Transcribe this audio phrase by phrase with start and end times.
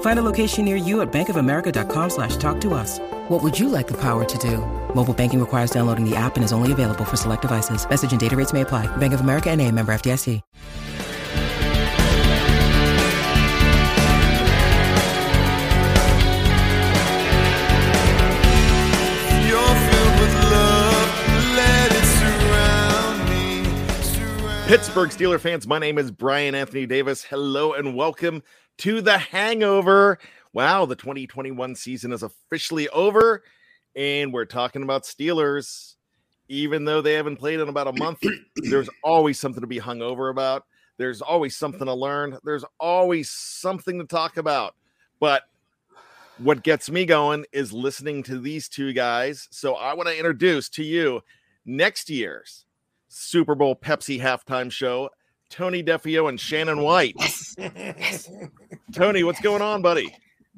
[0.00, 2.98] Find a location near you at bankofamerica.com slash talk to us.
[3.28, 4.58] What would you like the power to do?
[4.92, 7.88] Mobile banking requires downloading the app and is only available for select devices.
[7.88, 8.86] Message and data rates may apply.
[8.96, 10.42] Bank of America and a member FDIC.
[24.68, 27.24] Pittsburgh Steeler fans, my name is Brian Anthony Davis.
[27.24, 28.42] Hello and welcome
[28.78, 30.18] to the Hangover.
[30.52, 33.44] Wow, the 2021 season is officially over,
[33.94, 35.94] and we're talking about Steelers.
[36.48, 38.20] Even though they haven't played in about a month,
[38.56, 40.64] there's always something to be hung over about.
[40.96, 42.38] There's always something to learn.
[42.42, 44.74] There's always something to talk about.
[45.20, 45.42] But
[46.38, 49.48] what gets me going is listening to these two guys.
[49.50, 51.20] So I want to introduce to you
[51.66, 52.64] next year's
[53.08, 55.10] Super Bowl Pepsi halftime show,
[55.50, 57.16] Tony Defio and Shannon White.
[58.92, 60.14] Tony, what's going on, buddy?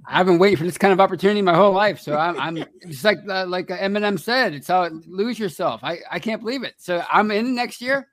[0.07, 2.01] I've been waiting for this kind of opportunity my whole life.
[2.01, 5.81] So I'm, I'm just like uh, like Eminem said, it's how lose yourself.
[5.85, 6.75] I, I can't believe it.
[6.79, 8.09] So I'm in next year.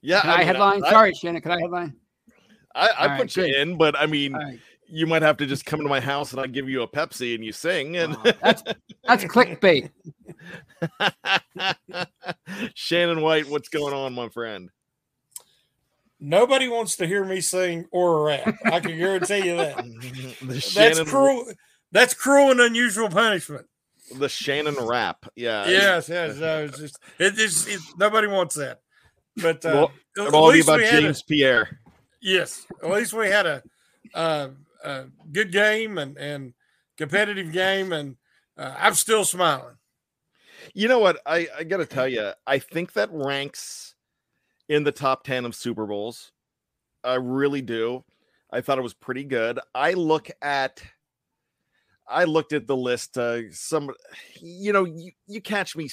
[0.00, 0.84] Yeah, Can I, mean, headline?
[0.84, 1.42] I, Sorry, Shannon.
[1.42, 1.96] Can I headline?
[2.74, 3.54] I, I put right, you good.
[3.54, 4.58] in, but I mean, All right.
[4.88, 7.34] you might have to just come to my house and I give you a Pepsi
[7.34, 7.96] and you sing.
[7.96, 8.62] And Wow, that's
[9.04, 9.90] that's clickbait.
[12.74, 14.70] Shannon White, what's going on, my friend?
[16.26, 18.54] Nobody wants to hear me sing or rap.
[18.64, 19.76] I can guarantee you that.
[20.42, 21.52] That's Shannon, cruel.
[21.92, 23.66] That's cruel and unusual punishment.
[24.16, 25.26] the Shannon rap.
[25.36, 25.68] Yeah.
[25.68, 26.36] Yes, yes.
[26.36, 27.66] No, it's just it is.
[27.68, 28.80] It, nobody wants that.
[29.36, 31.80] But uh, Well, at all least about had a- James Pierre.
[32.22, 33.62] yes, at least we had a,
[34.14, 34.48] uh,
[34.82, 36.54] a good game and and
[36.96, 38.16] competitive game, and
[38.56, 39.74] uh, I'm still smiling.
[40.72, 41.20] You know what?
[41.26, 43.93] I, I got to tell you, I think that ranks
[44.68, 46.32] in the top 10 of Super Bowls.
[47.02, 48.04] I really do.
[48.50, 49.58] I thought it was pretty good.
[49.74, 50.82] I look at
[52.06, 53.90] I looked at the list uh some
[54.40, 55.90] you know, you, you catch me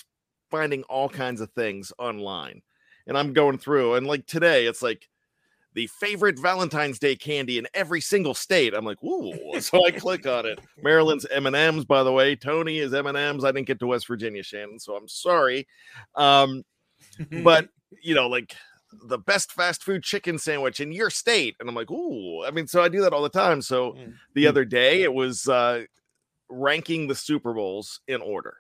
[0.50, 2.62] finding all kinds of things online.
[3.08, 5.08] And I'm going through and like today it's like
[5.74, 8.74] the favorite Valentine's Day candy in every single state.
[8.74, 9.60] I'm like, ooh.
[9.62, 10.60] So I click on it.
[10.84, 12.36] Maryland's M&M's, by the way.
[12.36, 13.46] Tony is M&M's.
[13.46, 15.68] I didn't get to West Virginia, Shannon, so I'm sorry.
[16.16, 16.64] Um,
[17.44, 17.70] but
[18.02, 18.56] you know, like
[19.08, 21.56] the best fast food chicken sandwich in your state.
[21.60, 22.44] And I'm like, ooh.
[22.44, 23.62] I mean, so I do that all the time.
[23.62, 24.14] So Mm.
[24.34, 25.84] the other day it was uh
[26.50, 28.58] ranking the Super Bowls in order.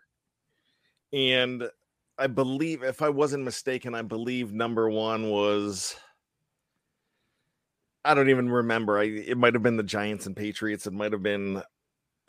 [1.13, 1.69] And
[2.17, 5.95] I believe, if I wasn't mistaken, I believe number one was
[8.03, 8.97] I don't even remember.
[8.99, 10.87] I it might have been the Giants and Patriots.
[10.87, 11.57] It might have been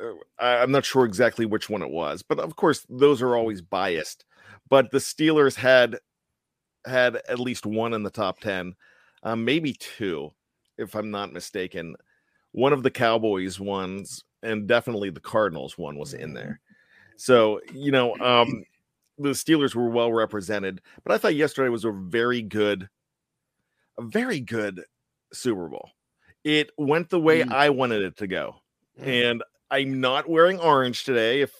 [0.00, 3.36] uh, I, I'm not sure exactly which one it was, but of course those are
[3.36, 4.24] always biased.
[4.68, 5.98] But the Steelers had
[6.86, 8.74] had at least one in the top ten,
[9.22, 10.32] um, maybe two,
[10.78, 11.96] if I'm not mistaken.
[12.52, 16.60] One of the Cowboys ones, and definitely the Cardinals one was in there.
[17.16, 18.64] So you know, um,
[19.18, 22.88] the Steelers were well represented, but I thought yesterday was a very good
[23.98, 24.82] a very good
[25.32, 25.90] Super Bowl.
[26.44, 27.52] It went the way Mm.
[27.52, 28.56] I wanted it to go.
[29.00, 29.30] Mm.
[29.30, 31.52] And I'm not wearing orange today if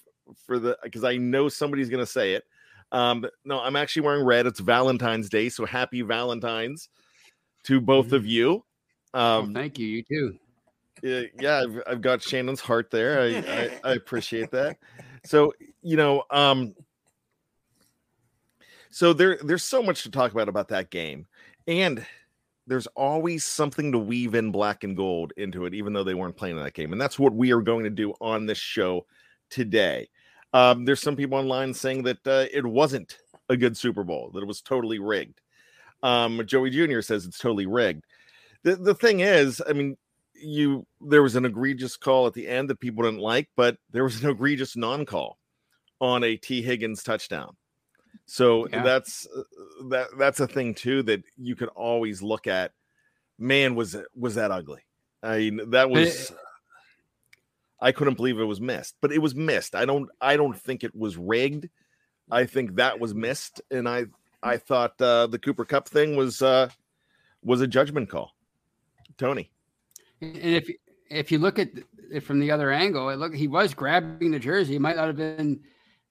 [0.47, 2.45] for the because I know somebody's gonna say it.
[2.93, 4.47] Um, no, I'm actually wearing red.
[4.47, 6.89] It's Valentine's Day, so happy Valentine's
[7.65, 8.65] to both of you.
[9.15, 9.87] Oh, Um, thank you.
[9.87, 10.39] You too.
[11.03, 13.21] yeah, yeah, I've, I've got Shannon's heart there.
[13.21, 14.77] I, I, I appreciate that.
[15.25, 16.75] So, you know, um,
[18.91, 21.27] so there there's so much to talk about about that game,
[21.67, 22.05] and
[22.67, 26.37] there's always something to weave in black and gold into it, even though they weren't
[26.37, 29.07] playing in that game, and that's what we are going to do on this show
[29.51, 30.09] today.
[30.53, 33.17] Um, there's some people online saying that uh, it wasn't
[33.49, 35.41] a good Super Bowl, that it was totally rigged.
[36.03, 37.01] Um, Joey Jr.
[37.01, 38.05] says it's totally rigged.
[38.65, 39.97] The the thing is, I mean,
[40.35, 44.05] you there was an egregious call at the end that people didn't like, but there
[44.05, 45.39] was an egregious non-call
[46.01, 47.57] on a Tee Higgins touchdown.
[48.27, 48.83] So Yeah.
[48.83, 49.43] that's uh,
[49.89, 52.73] that that's a thing too that you could always look at.
[53.39, 54.81] Man, was it was that ugly?
[55.23, 56.33] I mean, that was.
[57.83, 59.75] I couldn't believe it was missed, but it was missed.
[59.75, 60.09] I don't.
[60.21, 61.69] I don't think it was rigged.
[62.31, 64.07] I think that was missed, and I.
[64.45, 66.69] I thought uh, the Cooper Kupp thing was uh,
[67.45, 68.33] was a judgment call.
[69.19, 69.51] Tony.
[70.21, 70.71] And if
[71.11, 71.71] if you look at
[72.11, 74.77] it from the other angle, it look he was grabbing the jersey.
[74.77, 75.61] It might not have been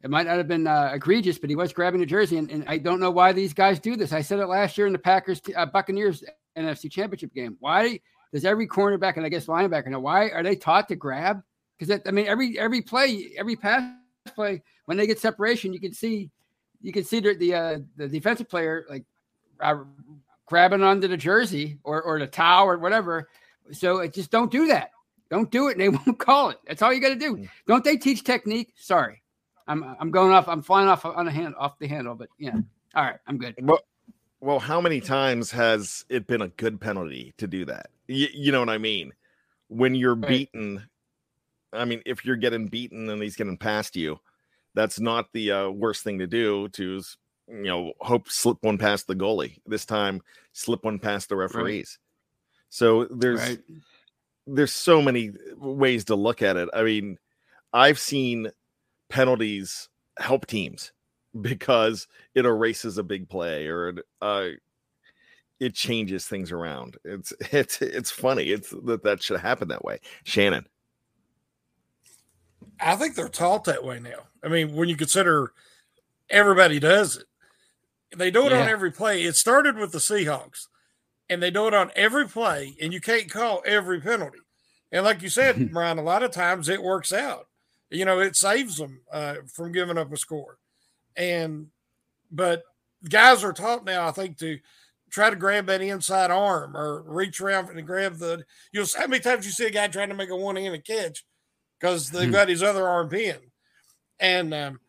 [0.03, 2.37] it might not have been uh, egregious, but he was grabbing the jersey.
[2.37, 4.11] And, and I don't know why these guys do this.
[4.11, 6.23] I said it last year in the Packers uh, Buccaneers
[6.57, 7.55] NFC Championship game.
[7.59, 7.99] Why
[8.33, 9.99] does every cornerback and I guess linebacker now?
[9.99, 11.41] Why are they taught to grab?
[11.81, 13.83] Because I mean, every every play, every pass
[14.35, 16.29] play, when they get separation, you can see
[16.81, 19.03] you can see the the, uh, the defensive player like
[19.59, 19.77] uh,
[20.45, 23.29] grabbing onto the jersey or or the towel or whatever.
[23.71, 24.91] So it just don't do that.
[25.31, 26.59] Don't do it, and they won't call it.
[26.67, 27.47] That's all you got to do.
[27.65, 28.73] Don't they teach technique?
[28.77, 29.23] Sorry,
[29.67, 30.47] I'm I'm going off.
[30.47, 32.57] I'm flying off on a hand off the handle, but yeah.
[32.93, 33.55] All right, I'm good.
[33.59, 33.79] Well,
[34.39, 37.87] well, how many times has it been a good penalty to do that?
[38.07, 39.13] Y- you know what I mean?
[39.69, 40.49] When you're Right.
[40.51, 40.85] beaten,
[41.73, 44.19] I mean, if you're getting beaten and he's getting past you,
[44.73, 46.67] that's not the uh, worst thing to do.
[46.69, 47.01] To
[47.47, 49.59] you know, hope slip one past the goalie.
[49.65, 50.21] This time,
[50.53, 51.99] slip one past the referees.
[52.69, 53.59] So there's Right.
[54.47, 56.69] there's so many ways to look at it.
[56.73, 57.17] I mean,
[57.73, 58.51] I've seen
[59.09, 60.93] penalties help teams
[61.41, 64.47] because it erases a big play or it, uh,
[65.59, 66.97] it changes things around.
[67.03, 68.45] It's it's it's funny.
[68.51, 69.99] It's that that should happen that way.
[70.23, 70.65] Shannon,
[72.81, 74.27] I think they're taught that way now.
[74.43, 75.53] I mean, when you consider
[76.29, 77.25] everybody does it,
[78.15, 79.23] they do it on every play.
[79.23, 80.67] It started with the Seahawks,
[81.29, 84.39] and they do it on every play, and you can't call every penalty.
[84.91, 87.47] And like you said, Brian, a lot of times it works out.
[87.89, 90.57] You know, it saves them uh, from giving up a score.
[91.15, 91.67] And
[92.31, 92.63] but
[93.07, 94.59] guys are taught now, I think, to
[95.09, 98.45] try to grab that inside arm or reach around and grab the.
[98.71, 101.25] You'll how many times you see a guy trying to make a one-handed catch
[101.81, 102.33] because they've Hmm.
[102.33, 103.39] got his other arm pinned.
[104.19, 104.79] And um,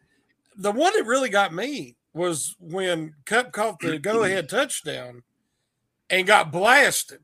[0.56, 5.22] the one that really got me was when Kupp caught the go-ahead touchdown
[6.10, 7.20] and got blasted.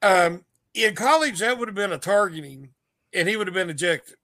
[0.00, 2.70] Um, in college, that would have been a targeting,
[3.12, 4.16] and he would have been ejected.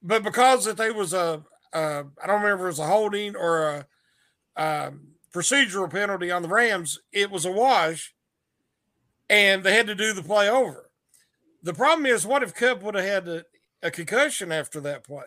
[0.00, 1.42] But because that they was a,
[1.72, 3.86] a I don't remember if it was a holding or a
[4.62, 8.14] um, procedural penalty on the Rams, it was a wash,
[9.28, 10.85] and they had to do the play over.
[11.66, 13.44] The problem is, what if Kupp would have had a,
[13.82, 15.24] a concussion after that play?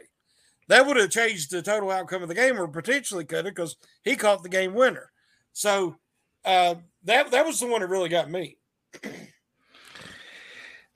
[0.70, 3.76] That would have changed the total outcome of the game, or potentially could have, because
[4.06, 5.12] he caught the game winner.
[5.52, 5.98] So
[6.46, 8.56] uh, that that was the one that really got me.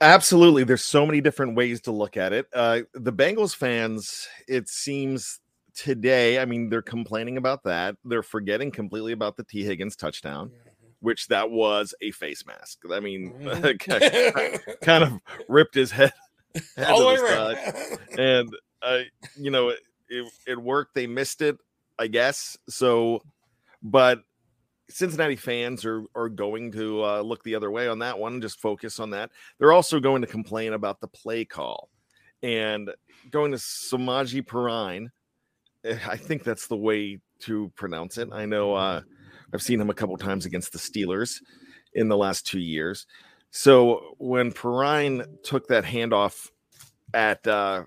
[0.00, 0.64] absolutely.
[0.64, 2.46] There's so many different ways to look at it.
[2.54, 5.40] Uh, the Bengals fans, it seems
[5.74, 6.38] today.
[6.38, 7.96] I mean, they're complaining about that.
[8.02, 10.52] They're forgetting completely about the Tee Higgins touchdown,
[11.04, 12.78] which that was a face mask.
[12.90, 13.32] I mean,
[14.80, 16.12] kind of ripped his head,
[16.76, 17.56] head All the way the around.
[17.56, 17.98] side.
[18.18, 19.00] and uh,
[19.36, 20.94] you know it, it it worked.
[20.94, 21.56] They missed it
[21.98, 22.56] i guess.
[22.68, 23.22] So
[23.82, 24.22] but
[24.88, 28.42] cincinnati fans are are going to uh, look the other way on that one and
[28.42, 29.30] just focus on that.
[29.58, 31.90] They're also going to complain about the play call
[32.42, 32.90] and
[33.30, 35.08] going to Samaje Perine
[35.84, 38.30] eh, i think that's the way to pronounce it.
[38.32, 39.02] I know uh
[39.54, 41.40] i've seen him a couple times against the steelers
[41.94, 43.06] in the last two years
[43.50, 46.50] so when perine took that handoff
[47.14, 47.84] at uh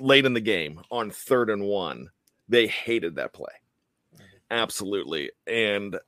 [0.00, 2.10] late in the game on third and one,
[2.48, 3.52] they hated that play.
[4.50, 5.30] Absolutely.
[5.46, 5.98] And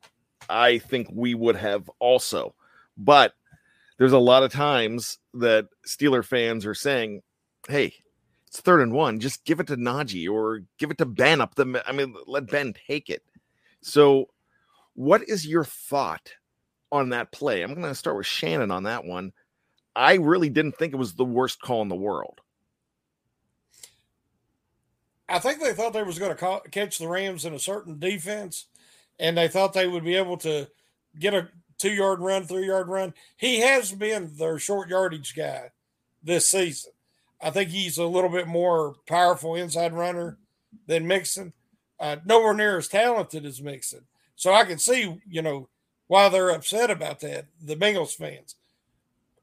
[0.48, 2.54] I think we would have also.
[2.96, 3.34] But
[3.98, 7.22] there's a lot of times that Steeler fans are saying,
[7.68, 7.94] hey,
[8.46, 9.18] it's third and one.
[9.18, 11.82] Just give it to Najee or give it to Ben up the.
[11.86, 13.22] I mean, let Ben take it.
[13.80, 14.28] So,
[14.96, 16.32] what is your thought
[16.90, 17.62] on that play?
[17.62, 19.32] I'm going to start with Shannon on that one.
[19.94, 22.40] I really didn't think it was the worst call in the world.
[25.28, 28.66] I think they thought they was going to catch the Rams in a certain defense,
[29.18, 30.68] and they thought they would be able to
[31.18, 31.48] get a
[31.78, 33.12] two yard run, three yard run.
[33.36, 35.70] He has been their short yardage guy
[36.22, 36.92] this season.
[37.42, 40.38] I think he's a little bit more powerful inside runner
[40.86, 41.52] than Mixon.
[41.98, 44.06] Uh, nowhere near as talented as Mixon.
[44.36, 45.68] So I can see, you know,
[46.06, 48.54] why they're upset about that, the Bengals fans,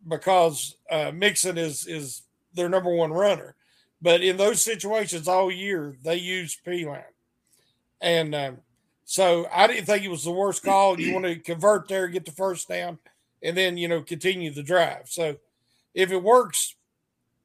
[0.07, 2.21] because uh, Mixon is is
[2.53, 3.55] their number one runner.
[4.01, 7.03] But in those situations all year, they use Perine.
[8.01, 8.57] And um,
[9.05, 10.99] so I didn't think it was the worst call.
[10.99, 12.97] You want to convert there, get the first down,
[13.41, 15.09] and then, you know, continue the drive.
[15.09, 15.37] So
[15.93, 16.75] if it works,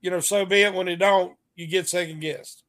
[0.00, 0.74] you know, so be it.
[0.74, 2.64] When it don't, you get second guessed.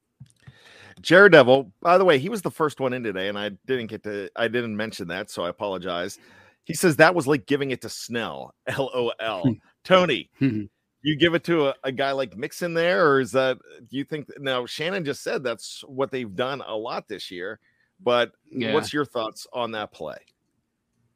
[1.02, 3.88] Jared Devil, by the way, he was the first one in today, and I didn't
[3.88, 6.20] get to, I didn't mention that, so I apologize.
[6.64, 8.54] He says that was like giving it to Snell.
[8.78, 9.14] LOL.
[9.44, 9.52] Hmm.
[9.84, 10.64] Tony, hmm.
[11.02, 13.58] you give it to a, a, guy like Mixon there, or is that
[13.90, 17.60] do you think now Shannon just said that's what they've done a lot this year?
[18.02, 18.74] But yeah.
[18.74, 20.18] what's your thoughts on that play?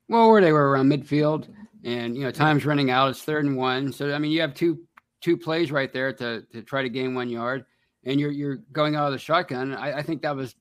[0.10, 1.48] Well, where they were around midfield,
[1.84, 3.10] and you know, time's running out.
[3.10, 4.80] It's third and one, so I mean, you have two
[5.22, 7.66] two plays right there to to try to gain one yard,
[8.06, 9.74] and you're you're going out of the shotgun.
[9.74, 10.56] I, I think that was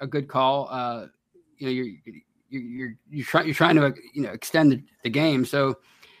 [0.00, 0.68] a good call.
[0.70, 1.06] Uh,
[1.58, 5.10] you know, you're you're you're you're, try, you're trying to you know extend the, the
[5.10, 5.76] game, so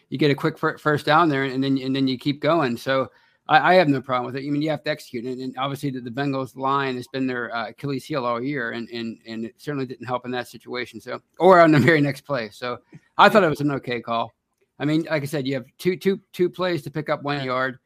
[0.08, 2.76] you get a quick first down there, and then and then you keep going.
[2.76, 3.10] So
[3.48, 4.46] I, I have no problem with it.
[4.46, 7.26] I mean, you have to execute, and, and obviously the, the, Bengals line has been
[7.26, 10.48] their uh, Achilles heel all year, and and and it certainly didn't help in that
[10.48, 11.00] situation.
[11.00, 12.50] So or on the very next play.
[12.50, 12.78] So
[13.18, 14.32] I thought it was an okay call.
[14.78, 17.42] I mean, like I said, you have two two two plays to pick up one
[17.44, 17.78] yard.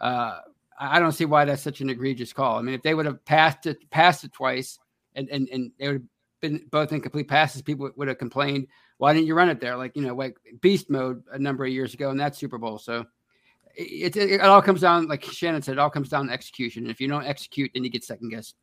[0.00, 0.40] Uh,
[0.78, 2.58] I don't see why that's such an egregious call.
[2.58, 4.78] I mean, if they would have passed it passed it twice,
[5.14, 6.02] and and and they would have
[6.40, 8.68] been both incomplete passes, people would have complained
[8.98, 9.76] why didn't you run it there?
[9.76, 12.78] Like, you know, like beast mode a number of years ago in that Super Bowl.
[12.78, 13.04] So
[13.74, 16.88] it, it, it all comes down, like Shannon said, it all comes down to execution.
[16.88, 18.56] If you don't execute, then you get second guessed.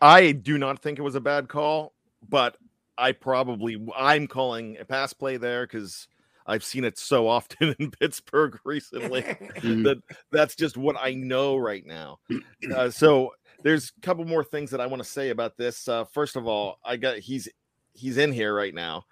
[0.00, 1.92] I do not think it was a bad call,
[2.28, 2.56] but
[2.96, 6.08] I probably I'm calling a pass play there because
[6.48, 9.84] I've seen it so often in Pittsburgh recently mm-hmm.
[9.84, 9.98] that
[10.32, 12.18] that's just what I know right now.
[12.74, 15.88] Uh, so there's a couple more things that I want to say about this.
[15.88, 17.48] Uh, first of all, I got he's
[17.94, 19.04] he's in here right now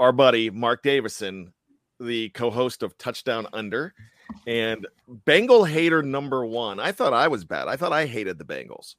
[0.00, 1.52] our buddy Mark Davison,
[2.00, 3.94] the co-host of Touchdown Under,
[4.46, 6.80] and Bengal hater number one.
[6.80, 7.68] I thought I was bad.
[7.68, 8.96] I thought I hated the Bengals,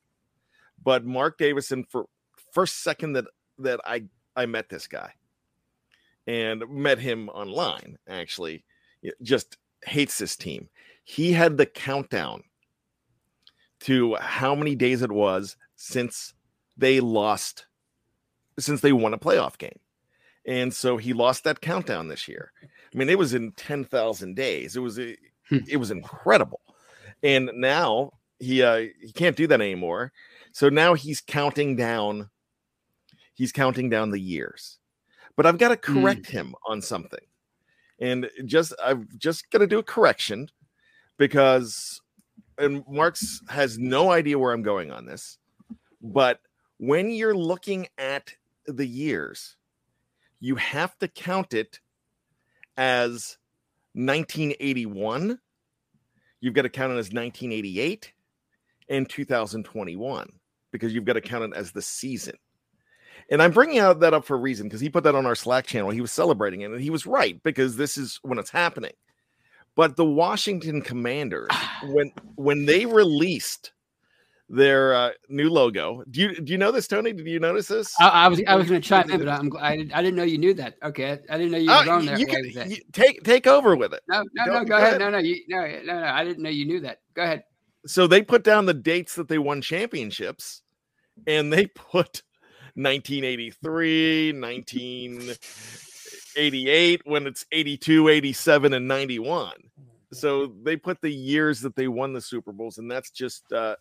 [0.81, 2.05] but Mark Davison, for
[2.53, 3.25] first second that
[3.57, 4.03] that I
[4.35, 5.11] I met this guy,
[6.31, 8.63] and met him online actually,
[9.21, 10.69] just hates this team.
[11.03, 12.43] He had the countdown
[13.81, 16.33] to how many days it was since
[16.77, 17.65] they lost,
[18.59, 19.79] since they won a playoff game
[20.45, 22.51] and so he lost that countdown this year.
[22.63, 24.75] I mean, it was in ten thousand days.
[24.75, 25.57] It was hmm.
[25.67, 26.61] it was incredible,
[27.23, 30.11] and now he uh, he can't do that anymore.
[30.51, 32.29] So now he's counting down.
[33.33, 34.77] He's counting down the years,
[35.35, 36.29] but I've got to correct mm.
[36.29, 37.23] him on something,
[37.99, 40.49] and just I've just got to do a correction
[41.17, 42.01] because
[42.57, 45.37] and Marks has no idea where I'm going on this,
[46.01, 46.39] but
[46.77, 48.33] when you're looking at
[48.67, 49.55] the years
[50.41, 51.79] you have to count it
[52.75, 53.37] as
[53.93, 55.39] 1981.
[56.41, 58.11] You've got to count it as 1988
[58.89, 60.27] and 2021
[60.71, 62.35] because you've got to count it as the season.
[63.31, 65.35] And I'm bringing out that up for a reason because he put that on our
[65.35, 65.89] Slack channel.
[65.89, 68.91] He was celebrating it, and he was right because this is when it's happening.
[69.75, 71.49] But the Washington Commanders,
[71.85, 73.71] when when they released
[74.51, 76.03] their uh, new logo.
[76.11, 77.13] Do you do you know this, Tony?
[77.13, 77.95] Did you notice this?
[77.99, 80.23] I, I was I was going to chime in, but I'm I, I didn't know
[80.23, 80.75] you knew that.
[80.83, 82.19] Okay, I didn't know you were uh, going there.
[82.19, 84.01] You can, you, take take over with it.
[84.09, 84.59] No, no, go, no.
[84.59, 84.87] Go, go ahead.
[84.89, 84.99] ahead.
[84.99, 86.03] No, no, you, no, no, no.
[86.03, 86.99] I didn't know you knew that.
[87.13, 87.43] Go ahead.
[87.85, 90.61] So they put down the dates that they won championships,
[91.25, 92.21] and they put
[92.75, 99.53] 1983, 1988, when it's 82, 87, and 91.
[100.13, 103.75] So they put the years that they won the Super Bowls, and that's just uh,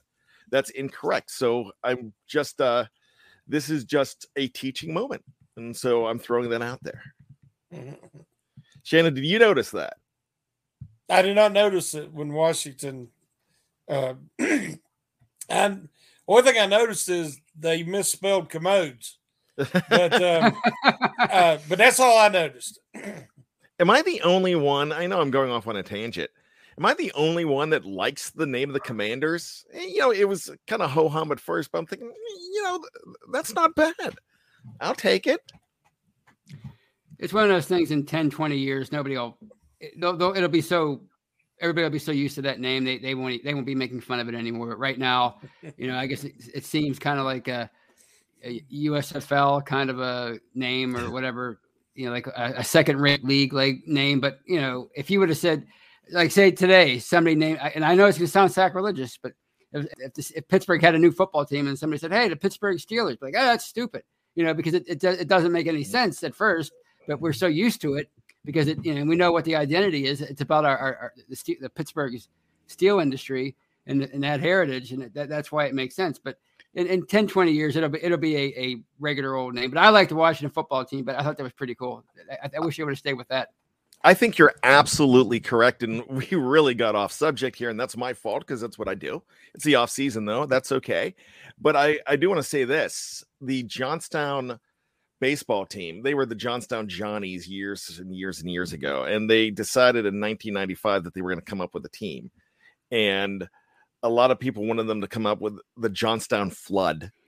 [0.51, 1.31] that's incorrect.
[1.31, 2.85] So I'm just uh
[3.47, 5.25] this is just a teaching moment.
[5.57, 7.03] And so I'm throwing that out there.
[8.83, 9.97] Shannon, did you notice that?
[11.09, 13.09] I did not notice it when Washington
[13.89, 14.15] uh
[15.49, 15.89] and
[16.27, 19.19] one thing I noticed is they misspelled commodes.
[19.91, 20.57] But um,
[21.19, 22.81] uh, but that's all I noticed.
[23.79, 24.91] Am I the only one?
[24.91, 26.31] I know I'm going off on a tangent.
[26.79, 29.67] Am I the only one that likes the name of the commanders?
[29.73, 32.11] Eh, you know, it was kind of ho hum at first, but I'm thinking,
[32.53, 32.83] you know,
[33.33, 34.15] that's not bad.
[34.81, 35.41] I'll take it.
[37.19, 39.37] it's one of those things in 10, 20 years, nobody will,
[39.79, 41.03] it'll, it'll be so,
[41.61, 42.85] everybody will be so used to that name.
[42.85, 44.69] They, they won't, they won't be making fun of it anymore.
[44.69, 45.41] But right now,
[45.77, 47.71] you know, I guess it, it seems kind of like a,
[48.45, 51.61] a, USFL kind of a name or whatever,
[51.95, 54.21] you know, like a, a second rate league like name.
[54.21, 55.67] But, you know, if you would have said,
[56.11, 59.33] like say today, somebody named, and I know it's going to sound sacrilegious, but
[59.73, 62.35] if, if, this, if, Pittsburgh had a new football team and somebody said, "Hey, the
[62.35, 64.03] Pittsburgh Steelers," like, "Oh, that's stupid,"
[64.35, 66.73] you know, because it, it, it doesn't make any sense at first
[67.11, 68.09] but we're so used to it
[68.45, 70.21] because it, you know, we know what the identity is.
[70.21, 72.19] It's about our, our, our the, steel, the Pittsburgh
[72.67, 73.57] steel industry
[73.87, 76.19] and, and that heritage, and that, that's why it makes sense.
[76.19, 76.39] But
[76.75, 79.71] in, in 10, 20 years, it'll be it'll be a, a regular old name.
[79.71, 82.05] But I like the Washington football team, but I thought that was pretty cool.
[82.31, 83.51] I, I wish I would have stayed with that.
[84.03, 85.83] I think you're absolutely correct.
[85.83, 88.95] And we really got off subject here, and that's my fault because that's what I
[88.95, 89.23] do.
[89.55, 90.47] It's the off season, though.
[90.47, 91.15] That's okay.
[91.61, 94.59] But I, I do want to say this the Johnstown
[95.21, 96.03] baseball team.
[96.03, 100.21] They were the Johnstown Johnnies years and years and years ago, and they decided in
[100.21, 102.31] 1995 that they were going to come up with a team.
[102.91, 103.49] And
[104.03, 107.13] a lot of people wanted them to come up with the Johnstown Flood.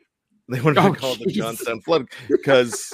[0.48, 1.20] They wanted oh, to call geez.
[1.22, 2.92] it the Johnstown Flood because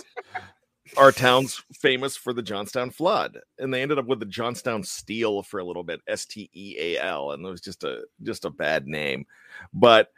[0.97, 5.43] our town's famous for the Johnstown Flood, and they ended up with the Johnstown Steal
[5.43, 8.45] for a little bit, S T E A L, and it was just a just
[8.45, 9.27] a bad name.
[9.73, 10.09] But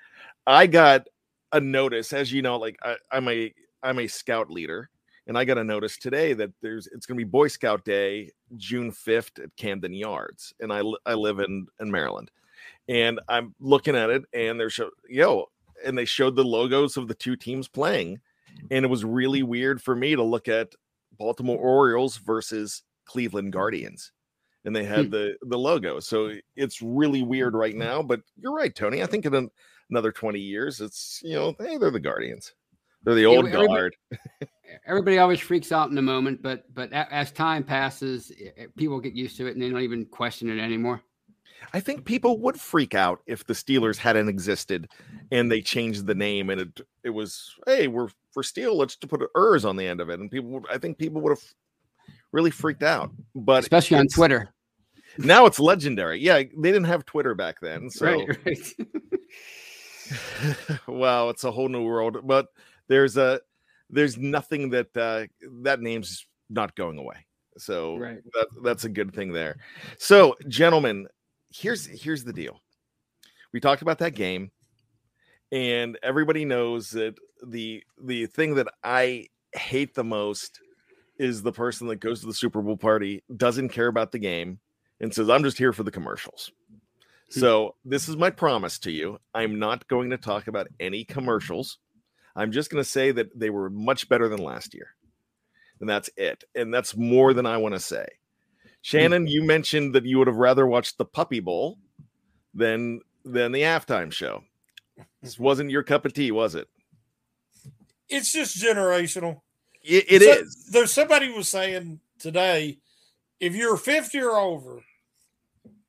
[0.47, 1.07] I got
[1.53, 4.91] a notice, as you know, like I, I'm a I'm a scout leader,
[5.27, 8.31] and I got a notice today that there's it's going to be Boy Scout Day
[8.57, 12.31] June 5th at Camden Yards, and I I live in in Maryland,
[12.89, 15.47] and I'm looking at it, and they're show yo,
[15.85, 18.21] and they showed the logos of the two teams playing,
[18.71, 20.75] and it was really weird for me to look at
[21.19, 24.13] Baltimore Orioles versus Cleveland Guardians
[24.65, 25.11] and they had hmm.
[25.11, 26.01] the the logo.
[26.01, 28.03] So it's really weird right now.
[28.03, 29.03] But you're right, Tony.
[29.03, 29.51] I think in
[29.91, 32.55] another 20 years, it's you know, hey, they're the Guardians.
[33.04, 33.97] They're the old everybody, guard.
[34.87, 38.33] everybody always freaks out in the moment, but but as time passes,
[38.76, 41.02] people get used to it and they don't even question it anymore.
[41.72, 44.88] I think people would freak out if the Steelers hadn't existed
[45.31, 49.22] and they changed the name and it it was hey we're for Steel let's put
[49.37, 51.44] Ers on the end of it and people I think people would have
[52.33, 54.53] really freaked out but especially on Twitter
[55.18, 58.75] now it's legendary yeah they didn't have Twitter back then so right, right.
[60.88, 62.48] wow it's a whole new world but
[62.90, 63.40] there's a
[63.88, 65.26] there's nothing that uh,
[65.62, 67.26] that name's not going away.
[67.57, 68.18] So right.
[68.35, 69.57] that, that's a good thing there.
[69.98, 71.07] So, gentlemen,
[71.50, 72.61] here's here's the deal.
[73.53, 74.50] We talked about that game,
[75.50, 77.14] and everybody knows that
[77.46, 80.61] the the thing that I hate the most
[81.18, 84.59] is the person that goes to the Super Bowl party, doesn't care about the game,
[85.00, 86.50] and says, I'm just here for the commercials.
[87.33, 87.40] Hmm.
[87.40, 89.20] So, this is my promise to you.
[89.35, 91.79] I'm not going to talk about any commercials.
[92.40, 94.94] I'm just going to say that they were much better than last year.
[95.79, 96.42] And that's it.
[96.55, 98.07] And that's more than I want to say.
[98.81, 99.31] Shannon, mm.
[99.31, 101.76] you mentioned that you would have rather watched the Puppy Bowl
[102.55, 104.42] than than the halftime show.
[105.22, 106.66] This wasn't your cup of tea, was it?
[108.09, 109.42] It's just generational.
[109.83, 110.68] it, it so, is.
[110.72, 112.79] There's somebody was saying today,
[113.38, 114.83] if you're 50 or over,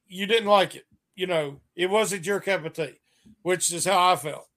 [0.06, 0.86] you didn't like it.
[1.16, 3.00] You know, it wasn't your cup of tea,
[3.42, 4.50] which is how I felt.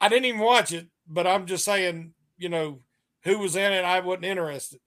[0.00, 2.80] I didn't even watch it but I'm just saying, you know,
[3.24, 4.80] who was in it, I wasn't interested.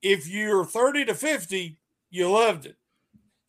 [0.00, 1.78] If you're 30 to 50,
[2.10, 2.76] you loved it.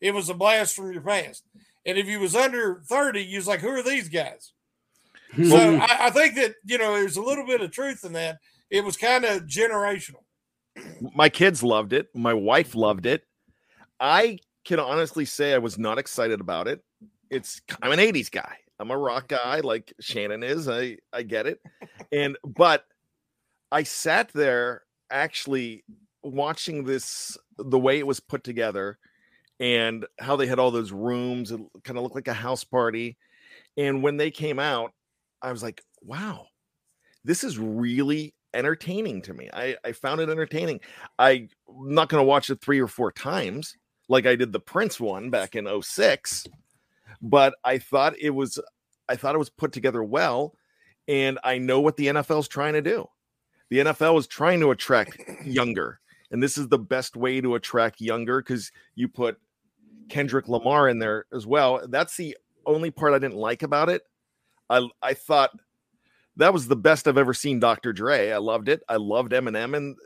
[0.00, 1.44] It was a blast from your past.
[1.86, 4.52] And if you was under 30, you was like, who are these guys?
[5.32, 5.44] Hmm.
[5.44, 8.38] so I, I think that, you know, there's a little bit of truth in that.
[8.70, 10.22] It was kind of generational.
[11.14, 12.08] My kids loved it.
[12.14, 13.24] My wife loved it.
[14.00, 16.82] I can honestly say I was not excited about it.
[17.30, 18.56] It's I'm an 80s guy.
[18.78, 20.68] I'm a rock guy like Shannon is.
[20.68, 21.60] I I get it.
[22.12, 22.84] And but
[23.72, 25.84] I sat there actually
[26.22, 28.98] watching this the way it was put together
[29.60, 33.16] and how they had all those rooms it kind of looked like a house party
[33.76, 34.92] and when they came out
[35.42, 36.46] i was like wow
[37.24, 40.80] this is really entertaining to me i i found it entertaining
[41.18, 43.76] i'm not going to watch it three or four times
[44.08, 46.46] like i did the prince one back in 06
[47.22, 48.58] but I thought it was
[49.08, 50.54] I thought it was put together well,
[51.08, 53.06] and I know what the NFL is trying to do.
[53.70, 56.00] The NFL is trying to attract younger,
[56.30, 59.38] and this is the best way to attract younger because you put
[60.08, 61.86] Kendrick Lamar in there as well.
[61.88, 64.02] That's the only part I didn't like about it.
[64.70, 65.50] I I thought
[66.36, 67.92] that was the best I've ever seen Dr.
[67.92, 68.30] Dre.
[68.30, 68.82] I loved it.
[68.88, 69.96] I loved Eminem, and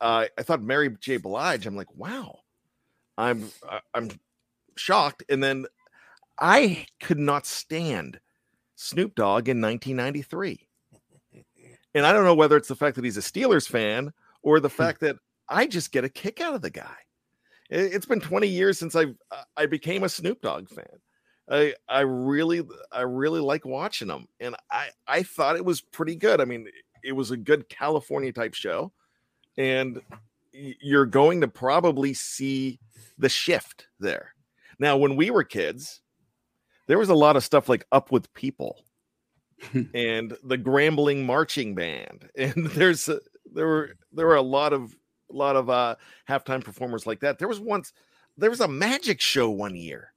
[0.00, 1.18] uh, I thought Mary J.
[1.18, 1.66] Blige.
[1.66, 2.40] I'm like, wow,
[3.18, 3.50] I'm
[3.92, 4.10] I'm
[4.76, 5.24] shocked.
[5.28, 5.66] And then
[6.40, 8.20] I could not stand
[8.76, 10.68] Snoop Dogg in 1993.
[11.96, 14.68] And I don't know whether it's the fact that he's a Steelers fan or the
[14.68, 14.74] hmm.
[14.74, 15.14] fact that
[15.48, 16.96] I just get a kick out of the guy.
[17.70, 19.06] It, has been 20 years since I
[19.56, 20.98] I became a Snoop Dogg fan.
[21.48, 26.16] I I really I really like watching them, and I I thought it was pretty
[26.16, 26.40] good.
[26.40, 26.66] I mean,
[27.02, 28.92] it was a good California type show,
[29.56, 30.00] and
[30.52, 32.78] you're going to probably see
[33.18, 34.34] the shift there.
[34.78, 36.00] Now, when we were kids,
[36.86, 38.84] there was a lot of stuff like Up with People
[39.94, 43.20] and the Grambling Marching Band, and there's a,
[43.52, 44.94] there were there were a lot of
[45.30, 45.96] a lot of uh
[46.28, 47.38] halftime performers like that.
[47.38, 47.92] There was once
[48.36, 50.12] there was a magic show one year.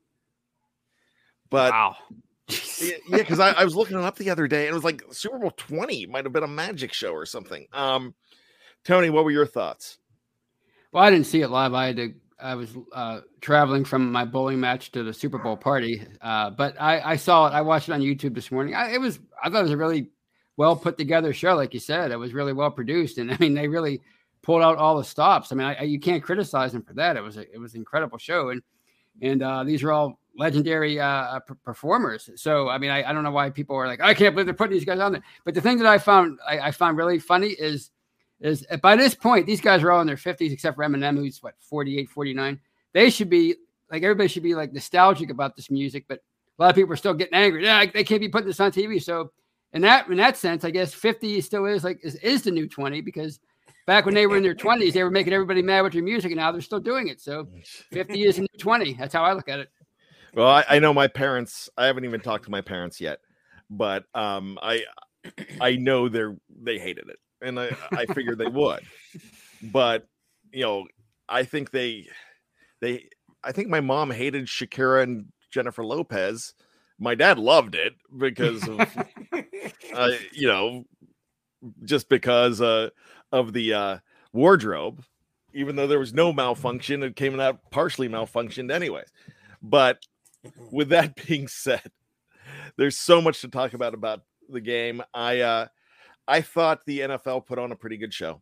[1.50, 1.96] But wow.
[2.82, 5.02] yeah, because I, I, was looking it up the other day and it was like
[5.12, 7.68] Super Bowl 20 might have been a magic show or something.
[7.72, 8.16] Um
[8.84, 9.98] Tony, what were your thoughts?
[10.92, 11.74] Well, I didn't see it live.
[11.74, 15.58] I had to I was uh, traveling from my bowling match to the Super Bowl
[15.58, 17.52] party, uh, but I, I, saw it.
[17.52, 18.76] I watched it on YouTube this morning.
[18.76, 20.10] I, it was I thought it was a really
[20.56, 22.12] well put together show, like you said.
[22.12, 24.02] It was really well produced, and I mean they really
[24.44, 25.52] pulled out all the stops.
[25.52, 27.18] I mean, I, you can't criticize them for that.
[27.18, 28.62] It was a, it was an incredible show, and
[29.22, 32.30] and uh, these are all legendary uh, uh performers.
[32.36, 34.54] So I mean, I, I, don't know why people are like, I can't believe they're
[34.54, 35.24] putting these guys on there.
[35.44, 37.90] But the thing that I found I, I found really funny is
[38.40, 41.42] is by this point, these guys are all in their 50s, except for Eminem, who's
[41.42, 42.60] what 48, 49.
[42.94, 43.56] They should be
[43.92, 46.20] like everybody should be like nostalgic about this music, but
[46.58, 47.64] a lot of people are still getting angry.
[47.64, 49.02] Yeah, they can't be putting this on TV.
[49.02, 49.32] So
[49.74, 52.68] in that in that sense, I guess 50 still is like is, is the new
[52.68, 53.40] 20 because
[53.86, 56.32] back when they were in their 20s, they were making everybody mad with their music,
[56.32, 57.22] and now they're still doing it.
[57.22, 57.48] So
[57.92, 58.94] 50 is a new 20.
[58.94, 59.70] That's how I look at it.
[60.34, 61.70] Well, I, I know my parents.
[61.78, 63.20] I haven't even talked to my parents yet,
[63.70, 64.84] but um, I
[65.60, 68.82] I know they're they hated it, and I I figured they would,
[69.62, 70.08] but
[70.52, 70.88] you know
[71.30, 72.08] I think they
[72.82, 73.10] they
[73.44, 76.54] I think my mom hated Shakira and Jennifer Lopez.
[77.00, 78.80] My dad loved it because of
[79.94, 80.86] uh, you know
[81.84, 82.90] just because uh,
[83.32, 83.98] of the uh,
[84.34, 85.04] wardrobe,
[85.54, 89.12] even though there was no malfunction, it came out partially malfunctioned anyways.
[89.62, 90.00] But
[90.72, 91.92] with that being said,
[92.78, 95.02] there's so much to talk about about the game.
[95.14, 95.68] I uh,
[96.28, 98.42] I thought the NFL put on a pretty good show,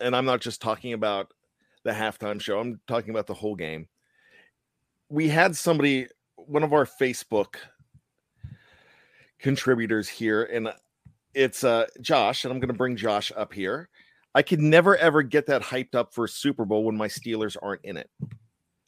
[0.00, 1.32] and I'm not just talking about
[1.82, 2.58] the halftime show.
[2.58, 3.88] I'm talking about the whole game.
[5.08, 7.56] We had somebody, one of our Facebook
[9.38, 10.72] contributors here, and
[11.34, 13.88] it's uh Josh, and I'm going to bring Josh up here.
[14.34, 17.56] I could never ever get that hyped up for a Super Bowl when my Steelers
[17.60, 18.10] aren't in it.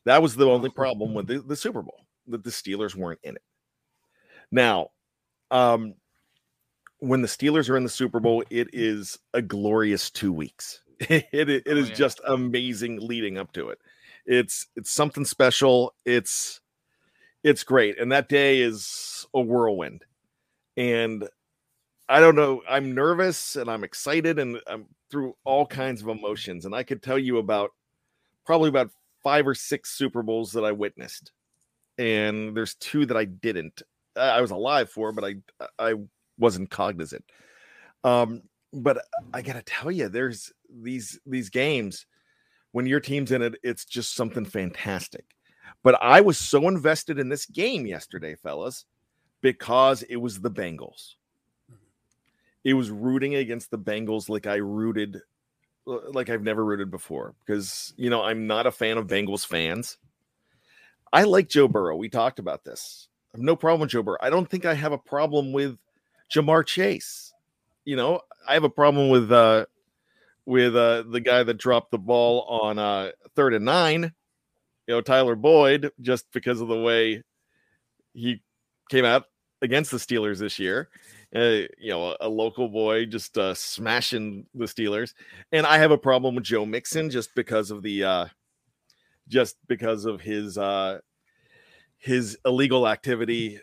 [0.05, 3.37] That was the only problem with the, the Super Bowl that the Steelers weren't in
[3.37, 3.42] it.
[4.51, 4.90] Now,
[5.51, 5.95] um,
[6.98, 10.82] when the Steelers are in the Super Bowl, it is a glorious two weeks.
[11.00, 11.94] it, it, it oh, is yeah.
[11.94, 13.78] just amazing leading up to it.
[14.24, 15.94] It's it's something special.
[16.04, 16.61] It's
[17.44, 20.04] it's great, and that day is a whirlwind.
[20.76, 21.28] And
[22.09, 22.62] I don't know.
[22.68, 26.64] I'm nervous and I'm excited and I'm through all kinds of emotions.
[26.64, 27.70] And I could tell you about
[28.44, 28.90] probably about
[29.22, 31.32] five or six Super Bowls that I witnessed,
[31.98, 33.82] and there's two that I didn't.
[34.16, 35.35] I was alive for, but I
[35.78, 35.94] I
[36.38, 37.25] wasn't cognizant.
[38.05, 39.01] Um, but uh,
[39.33, 42.07] I gotta tell you, there's these these games
[42.72, 45.25] when your team's in it, it's just something fantastic.
[45.83, 48.85] But I was so invested in this game yesterday, fellas,
[49.40, 51.14] because it was the Bengals
[51.70, 51.77] mm-hmm.
[52.64, 55.22] it was rooting against the Bengals like I rooted
[55.87, 59.46] uh, like I've never rooted before because you know I'm not a fan of Bengals
[59.46, 59.99] fans.
[61.12, 61.96] I like Joe Burrow.
[61.96, 63.09] We talked about this.
[63.33, 64.18] I have no problem with Joe Burrow.
[64.20, 65.79] I don't think I have a problem with
[66.31, 67.33] Ja'Marr Chase.
[67.85, 69.67] You know, I have a problem with uh
[70.45, 74.12] with uh the guy that dropped the ball on uh third and nine,
[74.87, 77.23] you know, Tyler Boyd, just because of the way
[78.15, 78.43] he
[78.91, 79.25] came out
[79.62, 80.89] against the Steelers this year
[81.35, 85.12] uh, you know, a, a, local boy just uh, smashing the Steelers.
[85.53, 88.27] And I have a problem with Joe Mixon just because of the uh,
[89.29, 91.01] just because of his uh,
[91.99, 93.61] his illegal activity,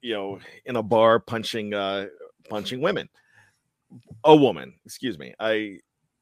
[0.00, 2.06] you know, in a bar punching uh,
[2.48, 3.08] punching women,
[4.24, 5.34] a woman, excuse me.
[5.38, 5.78] I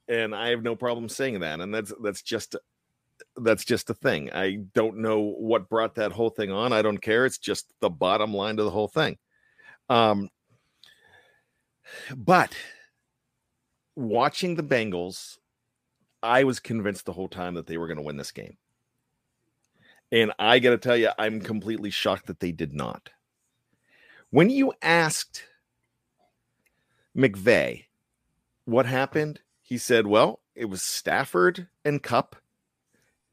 [0.09, 2.57] and I have no problem saying that, and that's that's just
[3.37, 4.31] that's just a thing.
[4.33, 6.73] I don't know what brought that whole thing on.
[6.73, 7.27] I don't care.
[7.27, 9.17] It's just the bottom line to the whole thing.
[9.89, 10.29] Um,
[12.17, 12.55] but
[13.95, 15.39] watching the Bengals,
[16.23, 18.57] I was convinced the whole time that they were going to win this game.
[20.13, 23.11] And I got to tell you, I'm completely shocked that they did not.
[24.31, 25.45] When you asked
[27.17, 27.85] McVay
[28.65, 32.37] what happened, he said, well, it was Stafford and Kupp